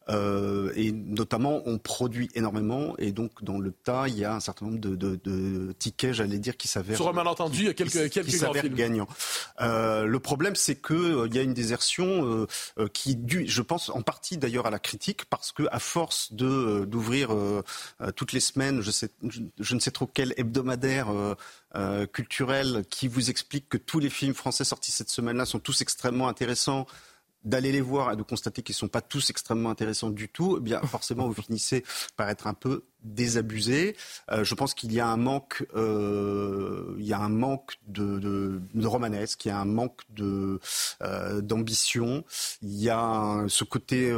[0.08, 4.40] Euh, et notamment, on produit énormément, et donc dans le tas, il y a un
[4.40, 6.96] certain nombre de, de, de tickets, j'allais dire, qui s'avèrent.
[6.96, 9.08] Sur un malentendu, il y a quelques, quelques qui s'avèrent gagnants.
[9.60, 12.46] Euh, le problème, c'est que euh, il y a une désertion euh,
[12.78, 16.32] euh, qui due, je pense, en partie d'ailleurs à la critique, parce que à force
[16.32, 17.30] de d'ouvrir
[18.14, 21.08] toutes les semaines, je, sais, je, je, ne sais trop quel hebdomadaire.
[22.12, 26.28] culturel qui vous explique que tous les films français sortis cette semaine-là sont tous extrêmement
[26.28, 26.86] intéressants,
[27.46, 30.56] d'aller les voir et de constater qu'ils ne sont pas tous extrêmement intéressants du tout,
[30.58, 31.84] eh bien forcément vous finissez
[32.16, 33.96] par être un peu désabusé.
[34.32, 38.60] Euh, je pense qu'il y a un manque, euh, il y a un manque de,
[38.84, 40.58] romanesque, il y a un manque euh,
[41.40, 42.24] d'ambition.
[42.62, 44.12] Il y a ce côté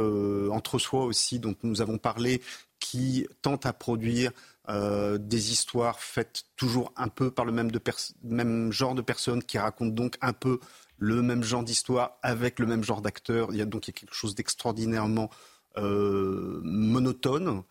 [0.51, 2.41] entre soi aussi dont nous avons parlé,
[2.79, 4.31] qui tente à produire
[4.67, 7.81] des histoires faites toujours un peu par le même, de
[8.23, 10.59] même genre de personnes qui racontent donc un peu
[10.99, 13.49] le même genre d'histoire avec le même genre d'acteur.
[13.51, 15.29] Il y a donc quelque chose d'extraordinairement
[15.77, 17.63] euh, monotone.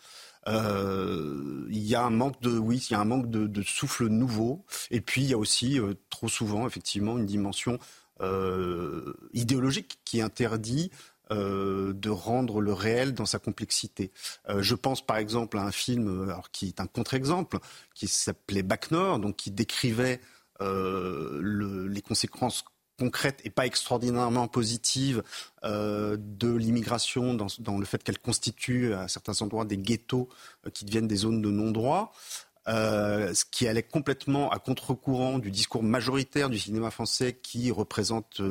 [0.48, 4.06] Euh, il y a un manque de oui, il y a un manque de, souffle
[4.06, 4.64] nouveau.
[4.90, 7.78] Et puis il y a aussi euh, trop souvent effectivement une dimension
[8.20, 10.90] euh, idéologique qui interdit
[11.30, 14.12] de rendre le réel dans sa complexité.
[14.48, 17.58] Je pense par exemple à un film alors, qui est un contre-exemple,
[17.94, 20.22] qui s'appelait Bac Nord, donc qui décrivait
[20.58, 22.64] le, les conséquences
[22.98, 25.22] concrète et pas extraordinairement positive
[25.64, 30.28] euh, de l'immigration dans, le fait qu'elle constitue à certains endroits des ghettos
[30.66, 32.12] euh, qui deviennent des zones de non-droit.
[32.66, 38.42] Euh, ce qui allait complètement à contre-courant du discours majoritaire du cinéma français qui représente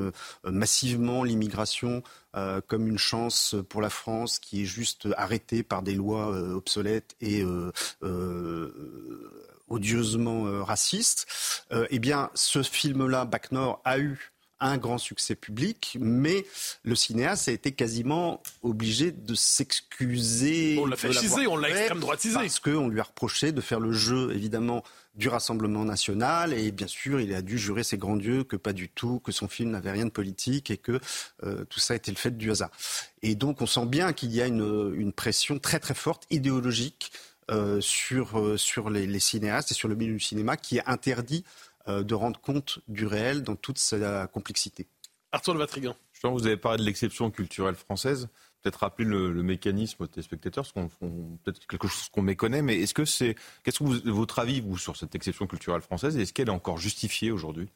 [0.43, 2.01] massivement l'immigration
[2.65, 7.43] comme une chance pour la France qui est juste arrêtée par des lois obsolètes et
[9.67, 11.27] odieusement racistes.
[11.91, 16.45] eh bien, ce film-là, Bac Nord, a eu un grand succès public, mais
[16.83, 20.77] le cinéaste a été quasiment obligé de s'excuser.
[20.79, 22.35] On l'a fascisé, on l'a extrême droitisé.
[22.35, 24.83] Parce qu'on lui a reproché de faire le jeu, évidemment,
[25.15, 28.73] du Rassemblement national, et bien sûr, il a dû jurer ses grands dieux que pas
[28.73, 30.99] du tout, que son film n'avait rien de politique et que
[31.43, 32.69] euh, tout ça était le fait du hasard.
[33.23, 37.11] Et donc, on sent bien qu'il y a une, une pression très très forte idéologique
[37.49, 41.45] euh, sur, euh, sur les, les, cinéastes et sur le milieu du cinéma qui interdit
[41.45, 44.87] euh, de rendre compte du réel dans toute sa complexité.
[45.31, 45.95] Arthur de Vatrigan.
[46.23, 48.29] vous avez parlé de l'exception culturelle française.
[48.61, 53.05] Peut-être rappeler le, le, mécanisme aux téléspectateurs, peut-être quelque chose qu'on méconnaît, mais est-ce que
[53.05, 56.51] c'est, qu'est-ce que votre avis vous sur cette exception culturelle française et est-ce qu'elle est
[56.51, 57.69] encore justifiée aujourd'hui?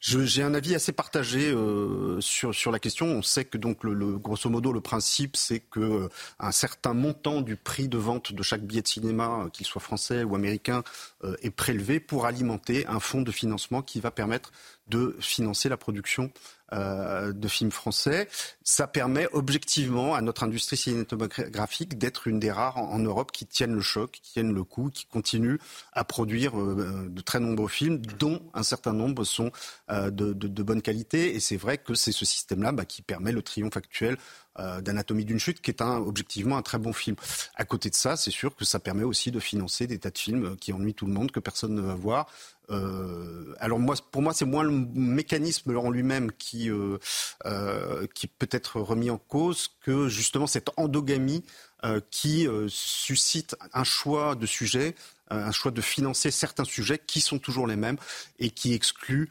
[0.00, 3.06] J'ai un avis assez partagé euh, sur, la question.
[3.06, 6.08] On sait que donc le, grosso modo le principe c'est que
[6.38, 9.80] un certain montant du prix de vente de chaque billet de cinéma, euh, qu'il soit
[9.80, 10.82] français ou américain,
[11.24, 14.52] euh, est prélevé pour alimenter un fonds de financement qui va permettre
[14.88, 16.30] de financer la production
[16.74, 18.28] euh, de films français.
[18.64, 23.74] Ça permet objectivement à notre industrie cinématographique d'être une des rares en, Europe qui tiennent
[23.74, 25.58] le choc, qui tiennent le coup, qui continuent
[25.92, 29.52] à produire euh, de très nombreux films, dont un certain nombre sont
[29.90, 31.36] euh, de, de, de, bonne qualité.
[31.36, 34.16] Et c'est vrai que c'est ce système-là bah, qui permet le triomphe actuel
[34.58, 37.16] euh, d'Anatomie d'une chute, qui est un, objectivement un très bon film.
[37.56, 40.18] À côté de ça, c'est sûr que ça permet aussi de financer des tas de
[40.18, 42.26] films qui ennuient tout le monde, que personne ne va voir.
[42.70, 46.98] Euh, alors moi, pour moi, c'est moins le mécanisme en lui-même qui, euh,
[47.46, 51.44] euh, qui peut être remis en cause que justement cette endogamie
[51.84, 54.94] euh, qui euh, suscite un choix de sujets,
[55.30, 57.96] un choix de financer certains sujets qui sont toujours les mêmes
[58.38, 59.30] et qui exclut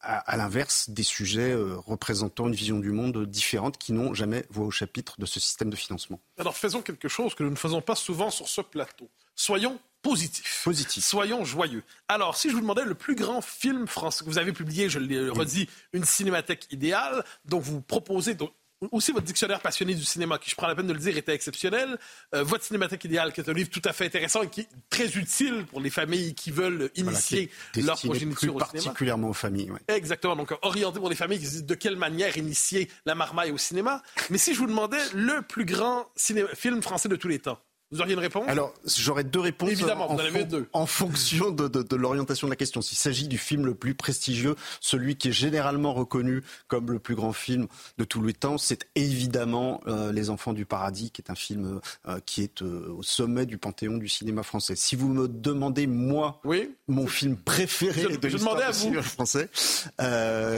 [0.00, 4.44] à, à l'inverse des sujets euh, représentant une vision du monde différente qui n'ont jamais
[4.50, 6.20] voix au chapitre de ce système de financement.
[6.38, 9.08] Alors faisons quelque chose que nous ne faisons pas souvent sur ce plateau.
[9.34, 10.62] Soyons positifs.
[10.64, 11.04] Positif.
[11.04, 11.82] Soyons joyeux.
[12.08, 14.98] Alors, si je vous demandais le plus grand film français que vous avez publié, je
[14.98, 18.52] l'ai redit, une cinémathèque idéale, dont vous proposez, donc,
[18.92, 21.34] aussi votre dictionnaire passionné du cinéma, qui je prends la peine de le dire, était
[21.34, 21.98] exceptionnel.
[22.34, 24.68] Euh, votre Cinémathèque idéale, qui est un livre tout à fait intéressant et qui est
[24.88, 28.84] très utile pour les familles qui veulent initier leur progéniture au cinéma.
[28.84, 29.72] Particulièrement aux familles.
[29.88, 30.36] Exactement.
[30.36, 33.58] Donc, orienté pour les familles qui se disent de quelle manière initier la marmaille au
[33.58, 34.02] cinéma.
[34.30, 37.58] Mais si je vous demandais le plus grand film français de tous les temps,
[37.92, 38.44] vous auriez une réponse?
[38.46, 40.68] Alors, j'aurais deux réponses Évidemment, en, vous en avez deux.
[40.72, 42.80] en fonction de, de, de l'orientation de la question.
[42.82, 47.16] S'il s'agit du film le plus prestigieux, celui qui est généralement reconnu comme le plus
[47.16, 47.66] grand film
[47.98, 51.80] de tous les temps, c'est évidemment euh, Les Enfants du Paradis, qui est un film
[52.06, 54.76] euh, qui est euh, au sommet du panthéon du cinéma français.
[54.76, 56.72] Si vous me demandez, moi, oui.
[56.86, 59.48] mon film préféré je, de l'histoire du cinéma français,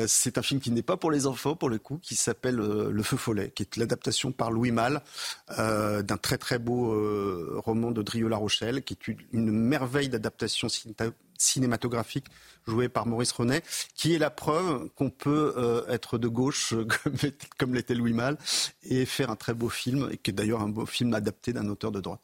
[0.07, 3.03] c'est un film qui n'est pas pour les enfants, pour le coup, qui s'appelle Le
[3.03, 5.01] Feu Follet, qui est l'adaptation par Louis Malle
[5.49, 7.22] d'un très très beau
[7.57, 10.69] roman de Drieux-La Rochelle, qui est une merveille d'adaptation
[11.37, 12.27] cinématographique
[12.67, 13.63] jouée par Maurice Renet,
[13.95, 17.15] qui est la preuve qu'on peut euh, être de gauche, comme,
[17.59, 18.39] comme l'était Louis Malle,
[18.83, 21.69] et faire un très beau film, et qui est d'ailleurs un beau film adapté d'un
[21.69, 22.21] auteur de droite.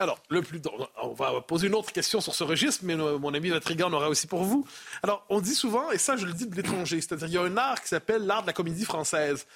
[0.00, 0.60] Alors, le plus,
[1.00, 3.92] on va poser une autre question sur ce registre, mais euh, mon ami Vatrigan en
[3.92, 4.66] aura aussi pour vous.
[5.04, 7.42] Alors, on dit souvent, et ça je le dis de l'étranger, c'est-à-dire il y a
[7.42, 9.46] un art qui s'appelle l'art de la comédie française,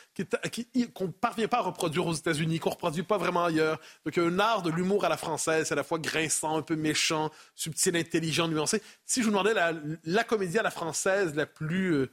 [0.94, 3.80] qu'on ne parvient pas à reproduire aux États-Unis, qu'on ne reproduit pas vraiment ailleurs.
[4.06, 6.56] Donc, il y a un art de l'humour à la française, à la fois grinçant,
[6.56, 8.80] un peu méchant, subtil, intelligent, nuancé.
[9.04, 9.54] Si je vous demandais
[10.04, 11.94] la, comédie à la française la plus...
[11.94, 12.10] Euh,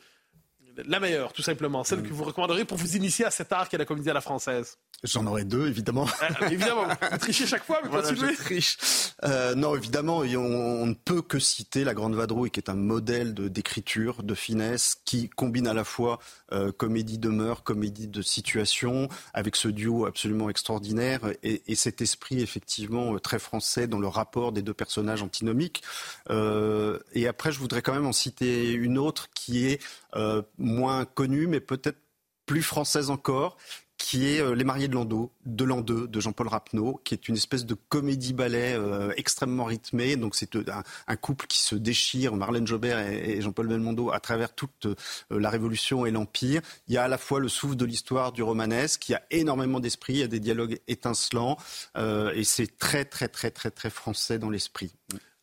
[0.88, 2.03] la meilleure, tout simplement, celle mm.
[2.03, 4.78] que vous recommanderiez pour vous initier à cet art qu'est la comédie à la française?
[5.06, 6.08] J'en aurais deux, évidemment.
[6.22, 8.34] Ah, évidemment, vous trichez chaque fois, mais voilà, continuez.
[8.34, 8.78] Je triche.
[9.24, 13.34] Euh, non, évidemment, on, ne peut que citer La Grande Vadrouille, qui est un modèle
[13.34, 16.20] d'écriture, de, finesse, qui combine à la fois
[16.51, 22.01] euh, comédie de mœurs, comédie de situation, avec ce duo absolument extraordinaire, et, et cet
[22.01, 25.84] esprit effectivement très français dans le rapport des deux personnages antinomiques.
[26.30, 29.82] Euh, et après, je voudrais quand même en citer une autre qui est
[30.16, 31.99] euh, moins connue, mais peut-être
[32.45, 33.58] plus française encore,
[33.97, 37.35] qui est euh, Les Mariés de Landau, de Landeux, de Jean-Paul Rapneau, qui est une
[37.35, 40.15] espèce de comédie-ballet euh, extrêmement rythmée.
[40.15, 40.63] Donc c'est euh,
[41.07, 44.87] un, couple qui se déchire, Marlène Jobert et, Jean-Paul Belmondo, à travers toute
[45.29, 46.61] la Révolution et l'Empire.
[46.87, 49.23] Il y a à la fois le souffle de l'histoire du romanesque, il y a
[49.31, 51.57] énormément d'esprit, il y a des dialogues étincelants,
[51.97, 54.93] et c'est très très très très très français dans l'esprit.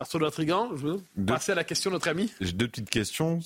[0.03, 2.33] Arthur Trigan, je veux passer à la question de notre ami.
[2.41, 3.39] J'ai deux petites questions.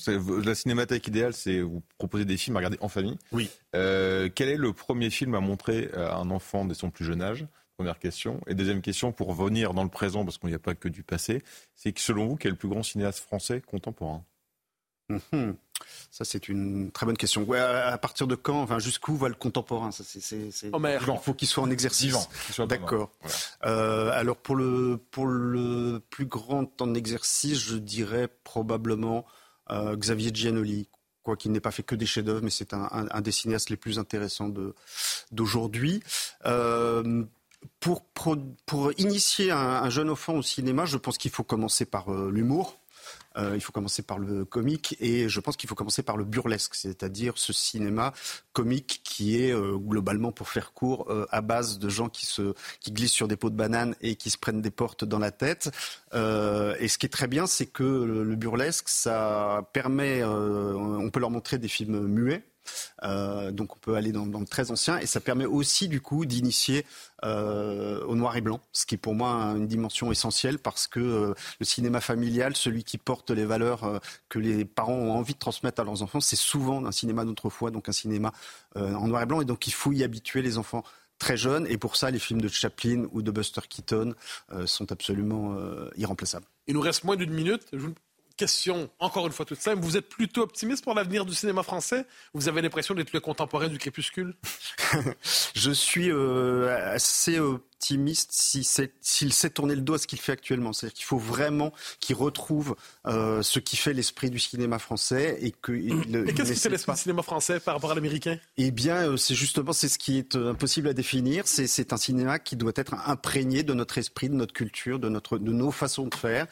[0.43, 3.19] La cinémathèque idéale, c'est vous proposer des films à regarder en famille.
[3.33, 3.51] Oui.
[3.75, 7.21] Euh, quel est le premier film à montrer à un enfant dès son plus jeune
[7.21, 7.47] âge?
[7.77, 8.41] Première question.
[8.47, 11.03] Et deuxième question, pour venir dans le présent, parce qu'il n'y a pas que du
[11.03, 11.43] passé,
[11.75, 14.25] c'est que selon vous, quel est le plus grand cinéaste français contemporain?
[15.11, 15.57] Mhm.
[16.11, 17.47] Ça, c'est une très bonne question.
[17.53, 19.91] à partir de quand, enfin, jusqu'où va le contemporain?
[19.91, 20.21] Ça, c'est,
[21.19, 22.17] Il faut qu'il soit en exercice.
[22.69, 23.11] D'accord.
[23.65, 29.27] Euh, alors, pour le, pour le plus grand en exercice, je dirais probablement
[29.71, 30.89] euh, Xavier Giannoli,
[31.23, 33.99] quoi qu'il n'ait pas fait que des chefs-d'œuvre, mais c'est un, des cinéastes les plus
[33.99, 34.51] intéressants
[35.33, 36.03] d'aujourd'hui.
[36.47, 37.25] Euh,
[37.81, 42.11] pour, pour, initier un, un, jeune enfant au cinéma, je pense qu'il faut commencer par
[42.11, 42.79] l'humour.
[43.37, 46.25] Euh, il faut commencer par le comique et je pense qu'il faut commencer par le
[46.25, 48.13] burlesque, c'est-à-dire ce cinéma
[48.53, 52.55] comique qui est euh, globalement, pour faire court, euh, à base de gens qui se
[52.81, 55.31] qui glissent sur des pots de banane et qui se prennent des portes dans la
[55.31, 55.71] tête.
[56.15, 61.31] et ce qui est très bien, c'est que le burlesque, ça permet, on peut leur
[61.31, 62.45] montrer des films muets
[63.03, 64.99] euh, donc on peut aller dans, le très ancien.
[64.99, 66.85] Et ça permet aussi du coup d'initier
[67.25, 71.01] euh, au noir et blanc, ce qui est pour moi une dimension essentielle parce que
[71.01, 75.39] euh, le cinéma familial, celui qui porte les valeurs que les parents ont envie de
[75.39, 78.33] transmettre à leurs enfants, c'est souvent un cinéma d'autrefois, donc un cinéma
[78.75, 79.41] en noir et blanc.
[79.41, 80.85] Et donc il faut y habituer les enfants
[81.19, 81.67] très jeunes.
[81.69, 84.15] Et pour ça les films de Chaplin ou de Buster Keaton
[84.67, 85.57] sont absolument
[85.97, 86.47] irremplaçables.
[86.67, 87.63] Il nous reste moins d'une minute
[88.37, 92.05] question, encore une fois toute simple, vous êtes plutôt optimiste pour l'avenir du cinéma français?
[92.35, 94.35] Vous avez l'impression d'être le contemporain du crépuscule?
[95.55, 97.39] Je suis euh, assez
[97.77, 100.73] optimiste s'il sait tourner le dos à ce qu'il fait actuellement.
[100.73, 102.75] C'est-à-dire qu'il faut vraiment qu'il retrouve
[103.07, 105.73] euh, ce qui fait l'esprit du cinéma français et que.
[105.73, 108.39] Et qu'est-ce qui fait l'esprit du cinéma français par rapport à l'américain?
[108.57, 111.47] Eh bien, euh, c'est justement c'est ce qui est euh, impossible à définir.
[111.47, 115.39] C'est un cinéma qui doit être imprégné de notre esprit, de notre culture, de notre
[115.39, 116.47] de nos façons de faire.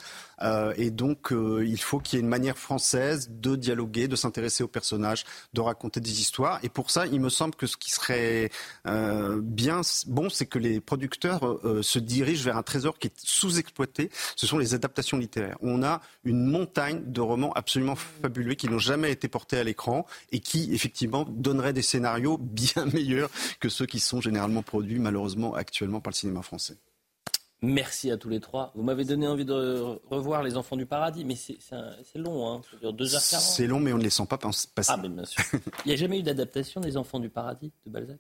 [0.77, 4.68] et donc, il faut qu'il y ait une manière française de dialoguer, de s'intéresser aux
[4.68, 6.59] personnages, de raconter des histoires.
[6.62, 8.51] Et pour ça, il me semble que ce qui serait
[8.85, 10.81] bien bon, c'est que les
[11.15, 15.57] producteurs euh, se dirige vers un trésor qui est sous-exploité, ce sont les adaptations littéraires.
[15.61, 20.07] On a une montagne de romans absolument fabuleux qui n'ont jamais été portés à l'écran
[20.33, 25.55] et qui, effectivement, donneraient des scénarios bien meilleurs que ceux qui sont généralement produits, malheureusement,
[25.55, 26.77] actuellement par le cinéma français.
[27.62, 28.73] Merci à tous les trois.
[28.75, 31.57] Vous m'avez donné envie de revoir Les Enfants du Paradis, mais c'est
[32.17, 32.61] long, hein.
[32.71, 33.39] ça dure 2h40.
[33.39, 34.69] C'est long, mais on ne les sent pas passer.
[34.89, 35.43] Ah, mais bien sûr.
[35.85, 38.19] Il n'y a jamais eu d'adaptation des Enfants du Paradis de Balzac?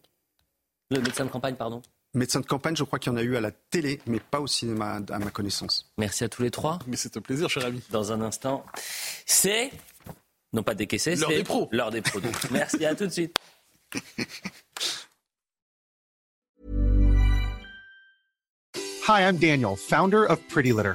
[0.90, 1.82] Le médecin de campagne, pardon.
[2.14, 4.40] Médecin de campagne, je crois qu'il y en a eu à la télé, mais pas
[4.40, 5.92] au cinéma, à ma connaissance.
[5.98, 6.78] Merci à tous les trois.
[6.86, 7.82] Mais c'est un plaisir, cher ami.
[7.90, 8.64] Dans un instant,
[9.26, 9.72] c'est,
[10.52, 11.68] non pas décaissé, c'est l'heure des pros.
[11.72, 12.20] L'heure des pros.
[12.52, 13.36] Merci, à tout de suite.
[19.08, 20.94] Hi, I'm Daniel, founder of Pretty Litter.